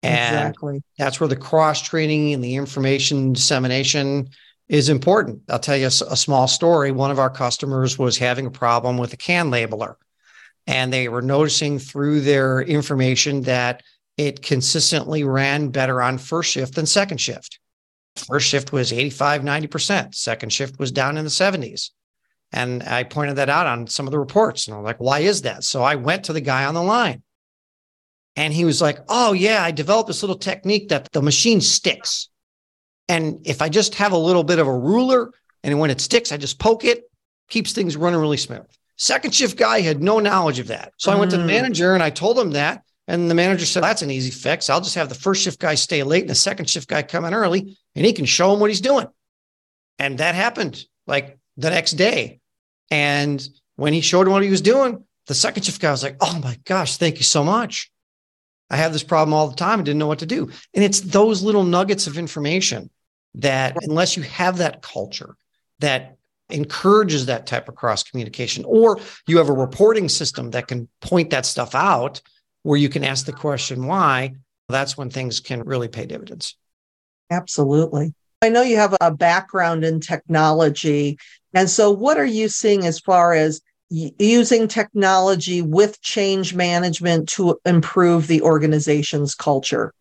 and 0.03 0.35
exactly. 0.35 0.83
that's 0.99 1.21
where 1.21 1.29
the 1.29 1.37
cross 1.37 1.81
training 1.81 2.35
and 2.35 2.43
the 2.43 2.57
information 2.57 3.33
dissemination 3.33 4.29
is 4.69 4.89
important 4.89 5.43
i'll 5.49 5.59
tell 5.59 5.77
you 5.77 5.85
a, 5.85 6.11
a 6.11 6.17
small 6.17 6.49
story 6.49 6.91
one 6.91 7.11
of 7.11 7.19
our 7.19 7.31
customers 7.31 7.99
was 7.99 8.19
having 8.19 8.47
a 8.47 8.51
problem 8.51 8.99
with 8.99 9.13
a 9.13 9.17
can 9.17 9.51
labeler 9.51 9.95
and 10.67 10.93
they 10.93 11.09
were 11.09 11.23
noticing 11.23 11.79
through 11.79 12.21
their 12.21 12.61
information 12.61 13.43
that 13.43 13.83
it 14.17 14.43
consistently 14.43 15.23
ran 15.23 15.69
better 15.69 16.03
on 16.03 16.19
first 16.19 16.51
shift 16.51 16.75
than 16.75 16.87
second 16.87 17.19
shift 17.19 17.59
First 18.17 18.49
shift 18.49 18.73
was 18.73 18.93
85, 18.93 19.43
90%. 19.43 20.15
Second 20.15 20.53
shift 20.53 20.79
was 20.79 20.93
down 20.93 21.17
in 21.17 21.25
the 21.25 21.31
70s. 21.31 21.91
And 22.53 22.83
I 22.83 23.05
pointed 23.05 23.37
that 23.37 23.51
out 23.51 23.67
on 23.67 23.87
some 23.87 24.07
of 24.07 24.13
the 24.13 24.19
reports. 24.19 24.67
And 24.67 24.77
I'm 24.77 24.83
like, 24.83 25.01
why 25.01 25.21
is 25.21 25.43
that? 25.43 25.65
So 25.65 25.83
I 25.83 25.97
went 25.97 26.25
to 26.25 26.33
the 26.33 26.41
guy 26.41 26.65
on 26.65 26.75
the 26.75 26.83
line. 26.83 27.23
And 28.37 28.53
he 28.53 28.65
was 28.65 28.81
like, 28.81 28.99
oh, 29.09 29.33
yeah, 29.33 29.63
I 29.63 29.71
developed 29.71 30.09
this 30.09 30.23
little 30.23 30.39
technique 30.39 30.89
that 30.89 31.11
the 31.13 31.23
machine 31.23 31.61
sticks. 31.61 32.29
And 33.09 33.47
if 33.47 33.63
I 33.63 33.69
just 33.69 33.95
have 33.97 34.13
a 34.13 34.19
little 34.19 34.45
bit 34.45 34.59
of 34.59 34.67
a 34.67 34.77
ruler 34.77 35.33
and 35.63 35.79
when 35.79 35.91
it 35.91 36.01
sticks, 36.01 36.33
I 36.33 36.37
just 36.37 36.59
poke 36.59 36.85
it, 36.85 37.11
keeps 37.49 37.73
things 37.73 37.97
running 37.97 38.21
really 38.21 38.37
smooth. 38.37 38.67
Second 38.97 39.35
shift 39.35 39.59
guy 39.59 39.81
had 39.81 40.03
no 40.03 40.19
knowledge 40.21 40.59
of 40.59 40.69
that. 40.69 40.93
So 40.97 41.13
I 41.13 41.17
went 41.17 41.31
to 41.33 41.37
the 41.37 41.43
mm. 41.43 41.49
manager 41.49 41.95
and 41.95 42.03
I 42.03 42.11
told 42.11 42.39
him 42.39 42.53
that. 42.53 42.83
And 43.09 43.31
the 43.31 43.35
manager 43.35 43.67
said, 43.67 43.83
That's 43.83 44.03
an 44.03 44.11
easy 44.11 44.31
fix. 44.31 44.71
I'll 44.71 44.81
just 44.81 44.95
have 44.95 45.09
the 45.09 45.15
first 45.15 45.43
shift 45.43 45.61
guy 45.61 45.75
stay 45.75 46.03
late 46.03 46.23
and 46.23 46.31
the 46.31 46.35
second 46.35 46.69
shift 46.69 46.89
guy 46.89 47.03
come 47.03 47.25
in 47.25 47.35
early 47.35 47.77
and 47.95 48.07
he 48.07 48.13
can 48.13 48.25
show 48.25 48.53
him 48.53 48.61
what 48.61 48.71
he's 48.71 48.81
doing. 48.81 49.07
And 49.99 50.19
that 50.19 50.35
happened 50.35 50.85
like 51.07 51.39
the 51.57 51.71
next 51.71 51.93
day. 51.93 52.41
And 52.91 53.47
when 53.77 53.93
he 53.93 54.01
showed 54.01 54.27
him 54.27 54.33
what 54.33 54.43
he 54.43 54.51
was 54.51 54.61
doing, 54.61 55.05
the 55.27 55.35
second 55.35 55.65
shift 55.65 55.81
guy 55.81 55.91
was 55.91 56.03
like, 56.03 56.17
Oh 56.21 56.41
my 56.43 56.59
gosh, 56.65 56.97
thank 56.97 57.19
you 57.19 57.25
so 57.25 57.45
much. 57.45 57.93
I 58.71 58.77
have 58.77 58.93
this 58.93 59.05
problem 59.05 59.33
all 59.33 59.49
the 59.49 59.57
time. 59.57 59.79
I 59.79 59.83
didn't 59.83 59.99
know 59.99 60.09
what 60.09 60.21
to 60.21 60.27
do. 60.27 60.51
And 60.75 60.83
it's 60.83 61.01
those 61.01 61.43
little 61.43 61.65
nuggets 61.65 62.09
of 62.09 62.19
information 62.19 62.91
that, 63.37 63.77
unless 63.83 64.17
you 64.17 64.23
have 64.25 64.59
that 64.59 64.83
culture 64.83 65.37
that 65.81 66.17
encourages 66.51 67.27
that 67.27 67.47
type 67.47 67.69
of 67.69 67.75
cross 67.75 68.03
communication, 68.03 68.65
or 68.67 68.99
you 69.27 69.39
have 69.39 69.49
a 69.49 69.53
reporting 69.53 70.09
system 70.09 70.51
that 70.51 70.69
can 70.69 70.89
point 71.01 71.31
that 71.31 71.47
stuff 71.47 71.75
out 71.75 72.21
where 72.63 72.79
you 72.79 72.89
can 72.89 73.05
ask 73.05 73.27
the 73.27 73.33
question 73.33 73.87
why, 73.87 74.35
that's 74.69 74.97
when 74.97 75.11
things 75.11 75.41
can 75.41 75.63
really 75.63 75.89
pay 75.89 76.07
dividends. 76.07 76.57
Absolutely. 77.31 78.15
I 78.43 78.49
know 78.49 78.63
you 78.63 78.77
have 78.77 78.97
a 79.01 79.11
background 79.11 79.85
in 79.85 80.01
technology. 80.01 81.19
And 81.55 81.71
so, 81.71 81.91
what 81.91 82.19
are 82.19 82.27
you 82.27 82.49
seeing 82.49 82.85
as 82.85 83.01
far 83.01 83.33
as 83.33 83.61
using 83.89 84.69
technology 84.69 85.63
with 85.63 86.01
change 86.03 86.55
management 86.55 87.29
to 87.31 87.59
improve 87.65 88.27
the 88.27 88.43
organization's 88.43 89.35
culture? 89.35 89.93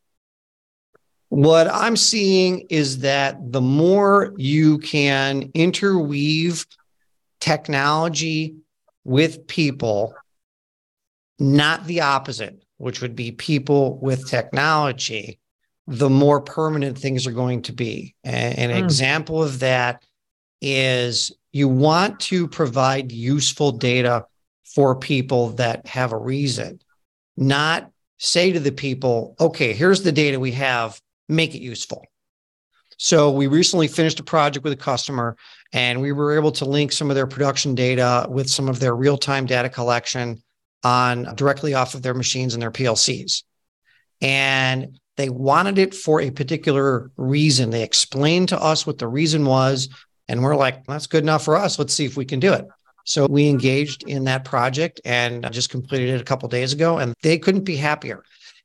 What 1.36 1.68
I'm 1.68 1.98
seeing 1.98 2.62
is 2.70 3.00
that 3.00 3.52
the 3.52 3.60
more 3.60 4.34
you 4.38 4.78
can 4.78 5.52
interweave 5.54 6.66
technology 7.42 8.56
with 9.04 9.46
people, 9.46 10.16
not 11.38 11.86
the 11.88 12.00
opposite, 12.00 12.64
which 12.78 13.02
would 13.02 13.18
be 13.18 13.34
people 13.34 13.98
with 13.98 14.30
technology, 14.30 15.38
the 15.88 16.10
more 16.10 16.40
permanent 16.40 16.98
things 16.98 17.28
are 17.28 17.34
going 17.34 17.64
to 17.64 17.74
be. 17.74 18.16
And 18.24 18.72
an 18.72 18.82
mm. 18.82 18.82
example 18.82 19.44
of 19.44 19.60
that 19.60 20.06
is 20.62 21.34
you 21.52 21.68
want 21.68 22.22
to 22.22 22.48
provide 22.48 23.12
useful 23.12 23.74
data 23.74 24.26
for 24.74 24.96
people 24.96 25.50
that 25.50 25.86
have 25.86 26.14
a 26.14 26.18
reason, 26.18 26.80
not 27.36 27.92
say 28.20 28.54
to 28.54 28.60
the 28.62 28.72
people, 28.72 29.36
okay, 29.38 29.74
here's 29.74 30.02
the 30.02 30.14
data 30.14 30.40
we 30.40 30.54
have, 30.54 31.02
make 31.28 31.56
it 31.56 31.62
useful. 31.62 32.06
So 32.98 33.32
we 33.32 33.48
recently 33.48 33.88
finished 33.88 34.20
a 34.20 34.24
project 34.24 34.64
with 34.64 34.74
a 34.74 34.78
customer 34.78 35.36
and 35.74 36.02
we 36.02 36.12
were 36.14 36.36
able 36.36 36.52
to 36.54 36.66
link 36.66 36.92
some 36.92 37.10
of 37.10 37.16
their 37.16 37.28
production 37.28 37.76
data 37.76 38.26
with 38.30 38.50
some 38.50 38.70
of 38.70 38.80
their 38.80 38.96
real-time 38.96 39.46
data 39.46 39.70
collection 39.70 40.42
on 40.84 41.36
directly 41.36 41.74
off 41.74 41.94
of 41.94 42.02
their 42.04 42.14
machines 42.14 42.54
and 42.54 42.62
their 42.62 42.72
PLCs. 42.72 43.44
And 44.22 44.98
they 45.18 45.30
wanted 45.30 45.78
it 45.78 45.94
for 45.94 46.22
a 46.22 46.32
particular 46.32 47.12
reason. 47.18 47.70
They 47.70 47.84
explained 47.84 48.50
to 48.50 48.62
us 48.62 48.88
what 48.88 48.98
the 48.98 49.08
reason 49.08 49.46
was. 49.46 49.90
And 50.28 50.42
we're 50.42 50.56
like, 50.56 50.86
that's 50.86 51.08
good 51.08 51.24
enough 51.24 51.44
for 51.44 51.58
us. 51.58 51.78
Let's 51.78 51.94
see 51.94 52.06
if 52.06 52.16
we 52.16 52.26
can 52.26 52.40
do 52.40 52.54
it. 52.54 52.66
So 53.06 53.28
we 53.28 53.50
engaged 53.50 54.04
in 54.04 54.24
that 54.24 54.46
project 54.46 55.00
and 55.06 55.48
just 55.52 55.70
completed 55.70 56.10
it 56.10 56.22
a 56.22 56.26
couple 56.26 56.50
days 56.50 56.74
ago, 56.74 56.98
and 56.98 57.14
they 57.22 57.38
couldn't 57.38 57.64
be 57.64 57.76
happier. 57.76 58.24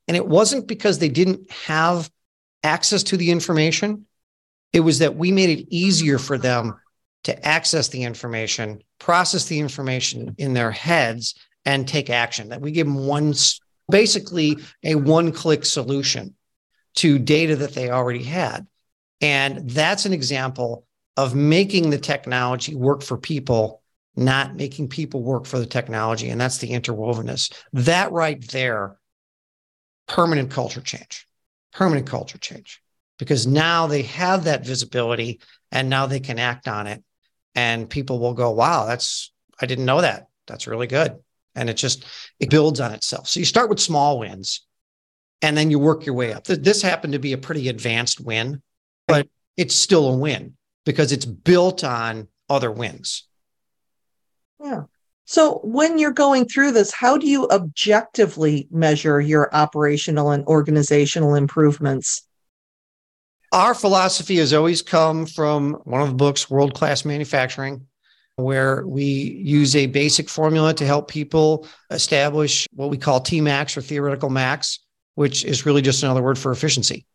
And 0.08 0.16
it 0.16 0.26
wasn't 0.26 0.66
because 0.66 0.98
they 0.98 1.10
didn't 1.10 1.50
have 1.50 2.10
access 2.62 3.02
to 3.04 3.16
the 3.16 3.30
information, 3.30 4.06
it 4.72 4.80
was 4.80 4.98
that 5.00 5.16
we 5.16 5.32
made 5.32 5.58
it 5.58 5.66
easier 5.70 6.18
for 6.18 6.38
them 6.38 6.78
to 7.24 7.46
access 7.46 7.88
the 7.88 8.02
information, 8.02 8.82
process 8.98 9.46
the 9.46 9.58
information 9.58 10.34
in 10.38 10.54
their 10.54 10.70
heads, 10.70 11.34
and 11.64 11.86
take 11.86 12.08
action. 12.08 12.48
That 12.48 12.60
we 12.60 12.70
give 12.70 12.86
them 12.86 13.06
one, 13.06 13.34
basically 13.90 14.58
a 14.82 14.94
one 14.94 15.32
click 15.32 15.64
solution 15.64 16.34
to 16.96 17.18
data 17.18 17.56
that 17.56 17.74
they 17.74 17.90
already 17.90 18.22
had. 18.22 18.66
And 19.20 19.68
that's 19.70 20.06
an 20.06 20.12
example 20.12 20.86
of 21.16 21.34
making 21.34 21.90
the 21.90 21.98
technology 21.98 22.74
work 22.74 23.02
for 23.02 23.18
people, 23.18 23.82
not 24.16 24.56
making 24.56 24.88
people 24.88 25.22
work 25.22 25.44
for 25.44 25.58
the 25.58 25.66
technology. 25.66 26.30
And 26.30 26.40
that's 26.40 26.58
the 26.58 26.70
interwovenness. 26.70 27.52
That 27.74 28.12
right 28.12 28.42
there, 28.48 28.96
permanent 30.08 30.50
culture 30.50 30.80
change, 30.80 31.26
permanent 31.72 32.06
culture 32.06 32.38
change, 32.38 32.82
because 33.18 33.46
now 33.46 33.86
they 33.86 34.02
have 34.02 34.44
that 34.44 34.64
visibility 34.64 35.40
and 35.72 35.88
now 35.88 36.06
they 36.06 36.20
can 36.20 36.38
act 36.38 36.68
on 36.68 36.86
it. 36.86 37.02
And 37.54 37.90
people 37.90 38.18
will 38.20 38.34
go, 38.34 38.50
wow, 38.50 38.86
that's, 38.86 39.32
I 39.60 39.66
didn't 39.66 39.84
know 39.84 40.00
that. 40.00 40.28
That's 40.46 40.66
really 40.66 40.86
good. 40.86 41.16
And 41.54 41.68
it 41.68 41.74
just 41.74 42.04
it 42.38 42.50
builds 42.50 42.80
on 42.80 42.92
itself. 42.92 43.28
So 43.28 43.40
you 43.40 43.46
start 43.46 43.70
with 43.70 43.80
small 43.80 44.18
wins 44.20 44.66
and 45.42 45.56
then 45.56 45.70
you 45.70 45.78
work 45.78 46.06
your 46.06 46.14
way 46.14 46.32
up. 46.32 46.44
This 46.44 46.80
happened 46.80 47.12
to 47.14 47.18
be 47.18 47.32
a 47.32 47.38
pretty 47.38 47.68
advanced 47.68 48.20
win 48.20 48.62
but 49.10 49.28
it's 49.56 49.74
still 49.74 50.08
a 50.08 50.16
win 50.16 50.54
because 50.86 51.10
it's 51.10 51.24
built 51.24 51.82
on 51.82 52.28
other 52.48 52.70
wins. 52.70 53.26
Yeah 54.62 54.84
so 55.30 55.60
when 55.62 55.96
you're 55.96 56.10
going 56.12 56.44
through 56.44 56.72
this 56.72 56.92
how 56.92 57.16
do 57.16 57.26
you 57.26 57.48
objectively 57.48 58.66
measure 58.70 59.20
your 59.20 59.54
operational 59.54 60.30
and 60.30 60.44
organizational 60.46 61.34
improvements 61.34 62.26
our 63.52 63.74
philosophy 63.74 64.36
has 64.36 64.52
always 64.52 64.82
come 64.82 65.26
from 65.26 65.74
one 65.84 66.00
of 66.00 66.08
the 66.08 66.14
books 66.14 66.50
world 66.50 66.74
class 66.74 67.04
manufacturing 67.04 67.86
where 68.36 68.86
we 68.86 69.04
use 69.04 69.76
a 69.76 69.86
basic 69.86 70.28
formula 70.28 70.74
to 70.74 70.86
help 70.86 71.08
people 71.08 71.66
establish 71.90 72.66
what 72.72 72.90
we 72.90 72.96
call 72.96 73.20
Tmax 73.20 73.76
or 73.76 73.82
theoretical 73.82 74.30
max, 74.30 74.80
which 75.14 75.44
is 75.44 75.66
really 75.66 75.82
just 75.82 76.02
another 76.02 76.22
word 76.22 76.38
for 76.38 76.52
efficiency. 76.52 77.06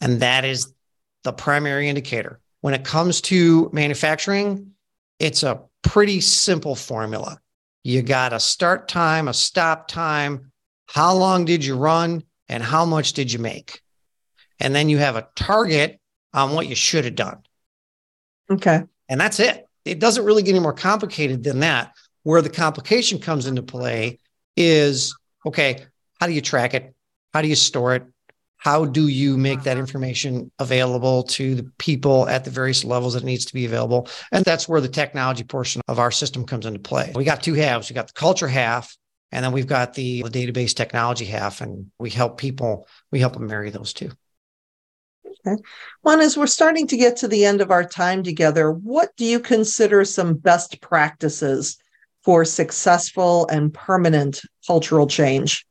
And 0.00 0.20
that 0.20 0.44
is 0.44 0.72
the 1.24 1.32
primary 1.32 1.88
indicator. 1.88 2.40
When 2.60 2.74
it 2.74 2.84
comes 2.84 3.20
to 3.22 3.70
manufacturing, 3.72 4.72
it's 5.18 5.42
a 5.42 5.62
pretty 5.82 6.20
simple 6.20 6.74
formula. 6.74 7.40
You 7.82 8.02
got 8.02 8.32
a 8.32 8.40
start 8.40 8.88
time, 8.88 9.28
a 9.28 9.34
stop 9.34 9.88
time, 9.88 10.52
how 10.86 11.14
long 11.14 11.44
did 11.44 11.64
you 11.64 11.76
run, 11.76 12.24
and 12.48 12.62
how 12.62 12.84
much 12.84 13.12
did 13.12 13.32
you 13.32 13.38
make? 13.38 13.80
And 14.58 14.74
then 14.74 14.88
you 14.88 14.98
have 14.98 15.16
a 15.16 15.28
target 15.36 15.98
on 16.34 16.52
what 16.52 16.66
you 16.66 16.74
should 16.74 17.04
have 17.04 17.14
done. 17.14 17.38
Okay. 18.50 18.82
And 19.08 19.20
that's 19.20 19.40
it 19.40 19.66
it 19.84 19.98
doesn't 19.98 20.24
really 20.24 20.42
get 20.42 20.50
any 20.50 20.60
more 20.60 20.72
complicated 20.72 21.42
than 21.42 21.60
that. 21.60 21.92
Where 22.22 22.42
the 22.42 22.50
complication 22.50 23.18
comes 23.18 23.46
into 23.46 23.62
play 23.62 24.18
is 24.56 25.16
okay, 25.46 25.84
how 26.20 26.26
do 26.26 26.32
you 26.32 26.40
track 26.40 26.74
it? 26.74 26.94
How 27.32 27.42
do 27.42 27.48
you 27.48 27.54
store 27.54 27.94
it? 27.94 28.04
How 28.60 28.84
do 28.84 29.08
you 29.08 29.38
make 29.38 29.62
that 29.62 29.72
uh-huh. 29.72 29.80
information 29.80 30.52
available 30.58 31.22
to 31.24 31.54
the 31.54 31.62
people 31.78 32.28
at 32.28 32.44
the 32.44 32.50
various 32.50 32.84
levels 32.84 33.14
that 33.14 33.22
it 33.22 33.26
needs 33.26 33.46
to 33.46 33.54
be 33.54 33.64
available? 33.64 34.06
And 34.32 34.44
that's 34.44 34.68
where 34.68 34.82
the 34.82 34.88
technology 34.88 35.44
portion 35.44 35.80
of 35.88 35.98
our 35.98 36.10
system 36.10 36.44
comes 36.44 36.66
into 36.66 36.78
play. 36.78 37.10
We 37.14 37.24
got 37.24 37.42
two 37.42 37.54
halves. 37.54 37.88
We 37.88 37.94
got 37.94 38.08
the 38.08 38.12
culture 38.12 38.48
half, 38.48 38.94
and 39.32 39.42
then 39.42 39.52
we've 39.52 39.66
got 39.66 39.94
the, 39.94 40.22
the 40.22 40.28
database 40.28 40.74
technology 40.74 41.24
half, 41.24 41.62
and 41.62 41.90
we 41.98 42.10
help 42.10 42.36
people, 42.36 42.86
we 43.10 43.18
help 43.18 43.32
them 43.32 43.46
marry 43.46 43.70
those 43.70 43.94
two. 43.94 44.10
Okay. 45.46 45.62
Juan, 46.02 46.20
as 46.20 46.36
we're 46.36 46.46
starting 46.46 46.86
to 46.88 46.98
get 46.98 47.16
to 47.18 47.28
the 47.28 47.46
end 47.46 47.62
of 47.62 47.70
our 47.70 47.84
time 47.84 48.22
together, 48.22 48.70
what 48.70 49.16
do 49.16 49.24
you 49.24 49.40
consider 49.40 50.04
some 50.04 50.34
best 50.34 50.82
practices 50.82 51.78
for 52.24 52.44
successful 52.44 53.48
and 53.48 53.72
permanent 53.72 54.42
cultural 54.66 55.06
change? 55.06 55.64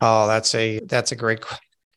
Oh, 0.00 0.28
that's 0.28 0.54
a 0.54 0.78
that's 0.80 1.10
a 1.10 1.16
great 1.16 1.40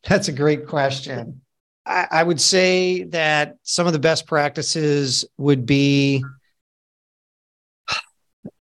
that's 0.04 0.28
a 0.28 0.32
great 0.32 0.66
question. 0.66 1.40
I, 1.86 2.06
I 2.10 2.22
would 2.22 2.40
say 2.40 3.04
that 3.04 3.56
some 3.62 3.86
of 3.86 3.92
the 3.92 3.98
best 3.98 4.26
practices 4.26 5.24
would 5.38 5.66
be 5.66 6.22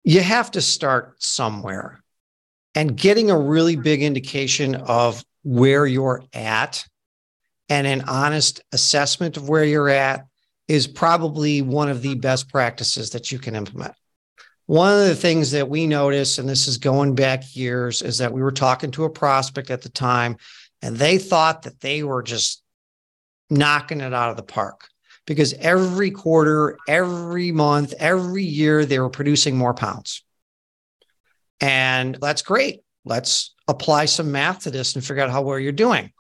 you 0.03 0.21
have 0.21 0.51
to 0.51 0.61
start 0.61 1.21
somewhere 1.21 2.01
and 2.75 2.95
getting 2.95 3.29
a 3.29 3.37
really 3.37 3.75
big 3.75 4.01
indication 4.01 4.75
of 4.75 5.25
where 5.43 5.85
you're 5.85 6.23
at 6.31 6.85
and 7.69 7.85
an 7.85 8.03
honest 8.07 8.61
assessment 8.71 9.35
of 9.35 9.49
where 9.49 9.65
you're 9.65 9.89
at 9.89 10.25
is 10.67 10.87
probably 10.87 11.61
one 11.61 11.89
of 11.89 12.01
the 12.01 12.15
best 12.15 12.49
practices 12.49 13.09
that 13.09 13.31
you 13.31 13.39
can 13.39 13.55
implement. 13.55 13.93
One 14.65 14.93
of 14.93 15.07
the 15.07 15.15
things 15.15 15.51
that 15.51 15.69
we 15.69 15.87
noticed, 15.87 16.39
and 16.39 16.47
this 16.47 16.67
is 16.67 16.77
going 16.77 17.15
back 17.15 17.55
years, 17.55 18.01
is 18.01 18.17
that 18.17 18.33
we 18.33 18.41
were 18.41 18.51
talking 18.51 18.91
to 18.91 19.05
a 19.05 19.09
prospect 19.09 19.71
at 19.71 19.81
the 19.81 19.89
time 19.89 20.37
and 20.81 20.95
they 20.95 21.17
thought 21.17 21.63
that 21.63 21.79
they 21.81 22.03
were 22.03 22.23
just 22.23 22.63
knocking 23.49 24.01
it 24.01 24.13
out 24.13 24.29
of 24.31 24.37
the 24.37 24.43
park 24.43 24.87
because 25.25 25.53
every 25.53 26.11
quarter, 26.11 26.77
every 26.87 27.51
month, 27.51 27.93
every 27.99 28.43
year, 28.43 28.85
they 28.85 28.99
were 28.99 29.09
producing 29.09 29.57
more 29.57 29.73
pounds. 29.73 30.23
And 31.59 32.17
that's 32.21 32.41
great. 32.41 32.81
Let's 33.03 33.53
apply 33.67 34.05
some 34.05 34.31
math 34.31 34.63
to 34.63 34.71
this 34.71 34.95
and 34.95 35.03
figure 35.03 35.23
out 35.23 35.29
how 35.29 35.41
well 35.41 35.59
you're 35.59 35.71
doing. 35.71 36.11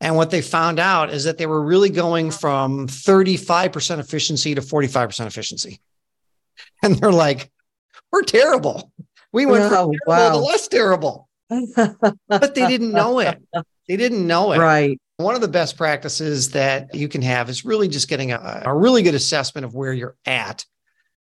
And 0.00 0.16
what 0.16 0.30
they 0.30 0.42
found 0.42 0.78
out 0.78 1.10
is 1.10 1.24
that 1.24 1.38
they 1.38 1.46
were 1.46 1.62
really 1.62 1.90
going 1.90 2.30
from 2.30 2.86
35% 2.86 3.98
efficiency 3.98 4.54
to 4.54 4.60
45% 4.60 5.26
efficiency. 5.26 5.80
And 6.82 6.96
they're 6.96 7.12
like, 7.12 7.50
we're 8.12 8.22
terrible. 8.22 8.92
We 9.32 9.46
went 9.46 9.64
oh, 9.64 9.68
from 9.68 9.92
wow. 10.06 10.30
to 10.30 10.36
less 10.38 10.68
terrible. 10.68 11.25
But 11.48 12.54
they 12.54 12.66
didn't 12.66 12.92
know 12.92 13.20
it. 13.20 13.40
They 13.88 13.96
didn't 13.96 14.26
know 14.26 14.52
it. 14.52 14.58
Right. 14.58 15.00
One 15.18 15.34
of 15.34 15.40
the 15.40 15.48
best 15.48 15.76
practices 15.76 16.50
that 16.50 16.94
you 16.94 17.08
can 17.08 17.22
have 17.22 17.48
is 17.48 17.64
really 17.64 17.88
just 17.88 18.08
getting 18.08 18.32
a, 18.32 18.62
a 18.66 18.74
really 18.74 19.02
good 19.02 19.14
assessment 19.14 19.64
of 19.64 19.74
where 19.74 19.92
you're 19.92 20.16
at. 20.26 20.64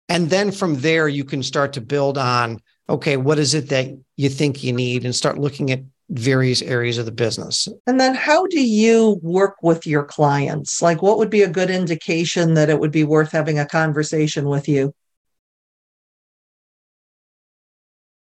And 0.09 0.29
then 0.29 0.51
from 0.51 0.79
there, 0.79 1.07
you 1.07 1.23
can 1.23 1.43
start 1.43 1.73
to 1.73 1.81
build 1.81 2.17
on 2.17 2.59
okay, 2.89 3.15
what 3.15 3.39
is 3.39 3.53
it 3.53 3.69
that 3.69 3.97
you 4.17 4.27
think 4.27 4.61
you 4.61 4.73
need 4.73 5.05
and 5.05 5.15
start 5.15 5.37
looking 5.39 5.71
at 5.71 5.81
various 6.09 6.61
areas 6.61 6.97
of 6.97 7.05
the 7.05 7.11
business. 7.11 7.67
And 7.87 7.99
then 7.99 8.13
how 8.13 8.45
do 8.47 8.61
you 8.61 9.19
work 9.21 9.55
with 9.61 9.87
your 9.87 10.03
clients? 10.03 10.81
Like, 10.81 11.01
what 11.01 11.17
would 11.17 11.29
be 11.29 11.41
a 11.41 11.49
good 11.49 11.69
indication 11.69 12.53
that 12.53 12.69
it 12.69 12.79
would 12.79 12.91
be 12.91 13.03
worth 13.03 13.31
having 13.31 13.59
a 13.59 13.65
conversation 13.65 14.45
with 14.45 14.67
you? 14.67 14.93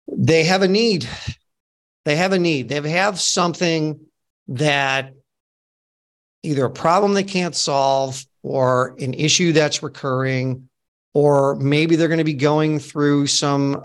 They 0.09 0.45
have 0.45 0.63
a 0.63 0.69
need. 0.69 1.09
They 2.05 2.17
have 2.17 2.33
a 2.33 2.39
need. 2.39 2.69
They 2.69 2.91
have 2.91 3.21
something 3.21 4.01
that 4.49 5.13
either 6.43 6.65
a 6.65 6.71
problem 6.71 7.15
they 7.15 7.23
can't 7.23 7.55
solve 7.55 8.25
or 8.43 8.97
an 8.99 9.15
issue 9.15 9.53
that's 9.53 9.83
recurring 9.83 10.69
or 11.15 11.57
maybe 11.57 11.97
they're 11.97 12.09
going 12.09 12.19
to 12.19 12.25
be 12.25 12.35
going 12.35 12.79
through 12.79 13.27
some 13.27 13.83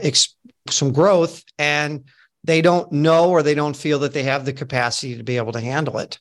some 0.70 0.92
growth 0.92 1.44
and 1.58 2.06
they 2.44 2.62
don't 2.62 2.92
know 2.92 3.30
or 3.30 3.44
they 3.44 3.54
don't 3.54 3.76
feel 3.76 4.00
that 4.00 4.14
they 4.14 4.24
have 4.24 4.46
the 4.46 4.54
capacity 4.54 5.18
to 5.18 5.24
be 5.24 5.38
able 5.38 5.52
to 5.52 5.62
handle 5.62 5.98
it 6.00 6.20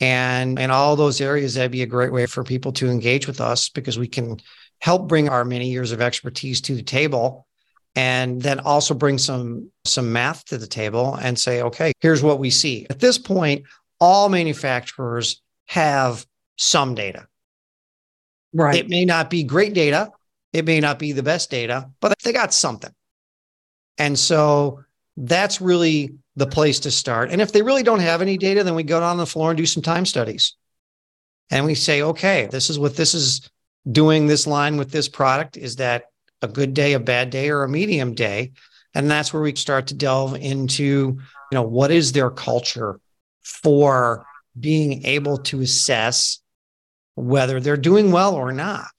and 0.00 0.58
in 0.58 0.70
all 0.70 0.96
those 0.96 1.20
areas 1.20 1.54
that'd 1.54 1.70
be 1.70 1.82
a 1.82 1.86
great 1.86 2.12
way 2.12 2.26
for 2.26 2.44
people 2.44 2.72
to 2.72 2.90
engage 2.90 3.26
with 3.26 3.40
us 3.40 3.68
because 3.68 3.98
we 3.98 4.08
can 4.08 4.36
help 4.80 5.08
bring 5.08 5.28
our 5.28 5.44
many 5.44 5.70
years 5.70 5.92
of 5.92 6.02
expertise 6.02 6.60
to 6.60 6.74
the 6.74 6.82
table 6.82 7.46
and 7.96 8.42
then 8.42 8.60
also 8.60 8.94
bring 8.94 9.18
some 9.18 9.70
some 9.84 10.12
math 10.12 10.44
to 10.46 10.58
the 10.58 10.66
table 10.66 11.14
and 11.16 11.38
say 11.38 11.62
okay 11.62 11.92
here's 12.00 12.22
what 12.22 12.38
we 12.38 12.50
see 12.50 12.86
at 12.90 13.00
this 13.00 13.18
point 13.18 13.64
all 14.00 14.28
manufacturers 14.28 15.40
have 15.66 16.26
some 16.56 16.94
data. 16.94 17.26
Right. 18.52 18.76
It 18.76 18.88
may 18.88 19.04
not 19.04 19.30
be 19.30 19.42
great 19.42 19.74
data, 19.74 20.12
it 20.52 20.64
may 20.64 20.80
not 20.80 20.98
be 20.98 21.12
the 21.12 21.22
best 21.22 21.50
data, 21.50 21.90
but 22.00 22.14
they 22.22 22.32
got 22.32 22.54
something. 22.54 22.92
And 23.98 24.18
so 24.18 24.84
that's 25.16 25.60
really 25.60 26.14
the 26.36 26.46
place 26.46 26.80
to 26.80 26.90
start. 26.90 27.30
And 27.30 27.40
if 27.40 27.52
they 27.52 27.62
really 27.62 27.82
don't 27.82 28.00
have 28.00 28.22
any 28.22 28.36
data, 28.36 28.62
then 28.62 28.74
we 28.74 28.82
go 28.82 29.00
down 29.00 29.16
the 29.16 29.26
floor 29.26 29.50
and 29.50 29.56
do 29.56 29.66
some 29.66 29.82
time 29.82 30.06
studies. 30.06 30.56
And 31.50 31.64
we 31.64 31.74
say, 31.74 32.02
okay, 32.02 32.48
this 32.50 32.70
is 32.70 32.78
what 32.78 32.96
this 32.96 33.14
is 33.14 33.48
doing 33.90 34.26
this 34.26 34.46
line 34.46 34.76
with 34.76 34.90
this 34.90 35.08
product. 35.08 35.56
Is 35.56 35.76
that 35.76 36.04
a 36.44 36.48
good 36.48 36.74
day, 36.74 36.92
a 36.92 37.00
bad 37.00 37.30
day, 37.30 37.50
or 37.50 37.62
a 37.62 37.68
medium 37.68 38.14
day? 38.14 38.52
And 38.94 39.10
that's 39.10 39.32
where 39.32 39.42
we 39.42 39.56
start 39.56 39.88
to 39.88 39.94
delve 39.94 40.36
into, 40.36 40.84
you 40.84 41.20
know, 41.52 41.62
what 41.62 41.90
is 41.90 42.12
their 42.12 42.30
culture 42.30 43.00
for 43.42 44.24
being 44.58 45.04
able 45.04 45.38
to 45.38 45.60
assess 45.60 46.40
whether 47.16 47.60
they're 47.60 47.76
doing 47.76 48.12
well 48.12 48.34
or 48.34 48.52
not. 48.52 48.92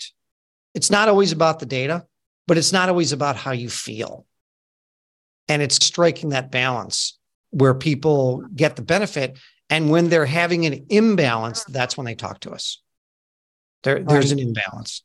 It's 0.73 0.91
not 0.91 1.07
always 1.07 1.31
about 1.31 1.59
the 1.59 1.65
data, 1.65 2.05
but 2.47 2.57
it's 2.57 2.73
not 2.73 2.89
always 2.89 3.11
about 3.11 3.35
how 3.35 3.51
you 3.51 3.69
feel. 3.69 4.25
And 5.47 5.61
it's 5.61 5.83
striking 5.83 6.29
that 6.29 6.51
balance 6.51 7.17
where 7.51 7.73
people 7.73 8.43
get 8.53 8.75
the 8.75 8.81
benefit. 8.81 9.37
And 9.69 9.89
when 9.89 10.09
they're 10.09 10.25
having 10.25 10.65
an 10.65 10.85
imbalance, 10.89 11.63
that's 11.65 11.97
when 11.97 12.05
they 12.05 12.15
talk 12.15 12.41
to 12.41 12.51
us. 12.51 12.81
There, 13.83 14.03
there's 14.03 14.31
an 14.31 14.39
imbalance. 14.39 15.03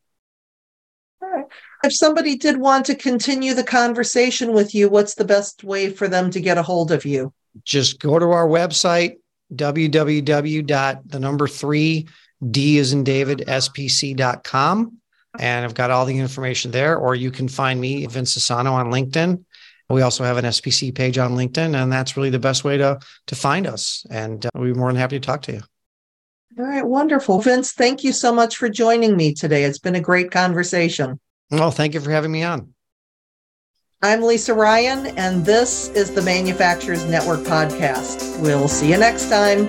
If 1.82 1.94
somebody 1.94 2.36
did 2.36 2.58
want 2.58 2.86
to 2.86 2.94
continue 2.94 3.54
the 3.54 3.64
conversation 3.64 4.52
with 4.52 4.74
you, 4.74 4.88
what's 4.88 5.14
the 5.14 5.24
best 5.24 5.64
way 5.64 5.90
for 5.90 6.08
them 6.08 6.30
to 6.30 6.40
get 6.40 6.58
a 6.58 6.62
hold 6.62 6.92
of 6.92 7.04
you? 7.04 7.32
Just 7.64 8.00
go 8.00 8.18
to 8.18 8.26
our 8.26 8.46
website, 8.46 9.16
www. 9.54 11.00
the 11.06 11.20
number 11.20 11.48
three 11.48 12.06
D 12.50 12.78
is 12.78 12.92
in 12.92 13.04
David 13.04 13.44
SPC.com. 13.46 14.96
And 15.38 15.64
I've 15.64 15.74
got 15.74 15.90
all 15.90 16.06
the 16.06 16.18
information 16.18 16.70
there. 16.70 16.96
Or 16.96 17.14
you 17.14 17.30
can 17.30 17.48
find 17.48 17.80
me, 17.80 18.06
Vince 18.06 18.36
Sassano, 18.36 18.72
on 18.72 18.90
LinkedIn. 18.90 19.44
We 19.88 20.02
also 20.02 20.22
have 20.22 20.36
an 20.36 20.44
SPC 20.44 20.94
page 20.94 21.18
on 21.18 21.32
LinkedIn, 21.32 21.74
and 21.74 21.92
that's 21.92 22.16
really 22.16 22.30
the 22.30 22.38
best 22.38 22.62
way 22.62 22.76
to 22.76 23.00
to 23.26 23.34
find 23.34 23.66
us. 23.66 24.06
And 24.08 24.46
uh, 24.46 24.50
we'd 24.54 24.74
be 24.74 24.78
more 24.78 24.88
than 24.88 25.00
happy 25.00 25.18
to 25.18 25.26
talk 25.26 25.42
to 25.42 25.52
you. 25.52 25.62
All 26.58 26.64
right, 26.64 26.86
wonderful. 26.86 27.40
Vince, 27.40 27.72
thank 27.72 28.04
you 28.04 28.12
so 28.12 28.32
much 28.32 28.56
for 28.56 28.68
joining 28.68 29.16
me 29.16 29.34
today. 29.34 29.64
It's 29.64 29.80
been 29.80 29.96
a 29.96 30.00
great 30.00 30.30
conversation. 30.30 31.18
Well, 31.50 31.70
thank 31.70 31.94
you 31.94 32.00
for 32.00 32.10
having 32.10 32.30
me 32.30 32.42
on. 32.42 32.74
I'm 34.02 34.22
Lisa 34.22 34.54
Ryan, 34.54 35.08
and 35.18 35.44
this 35.44 35.88
is 35.90 36.14
the 36.14 36.22
Manufacturers 36.22 37.04
Network 37.04 37.40
Podcast. 37.40 38.40
We'll 38.40 38.68
see 38.68 38.90
you 38.90 38.96
next 38.96 39.28
time. 39.28 39.66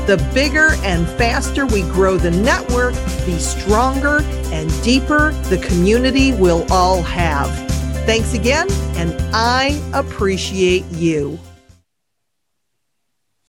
The 0.08 0.18
bigger 0.34 0.70
and 0.84 1.08
faster 1.08 1.66
we 1.66 1.82
grow 1.84 2.18
the 2.18 2.32
network, 2.32 2.94
the 3.26 3.38
stronger 3.40 4.22
and 4.52 4.70
deeper 4.84 5.32
the 5.50 5.60
community 5.60 6.34
we'll 6.34 6.66
all 6.72 7.02
have. 7.04 7.50
Thanks 8.06 8.34
again, 8.34 8.68
and 8.96 9.14
I 9.34 9.80
appreciate 9.94 10.86
you. 10.92 11.40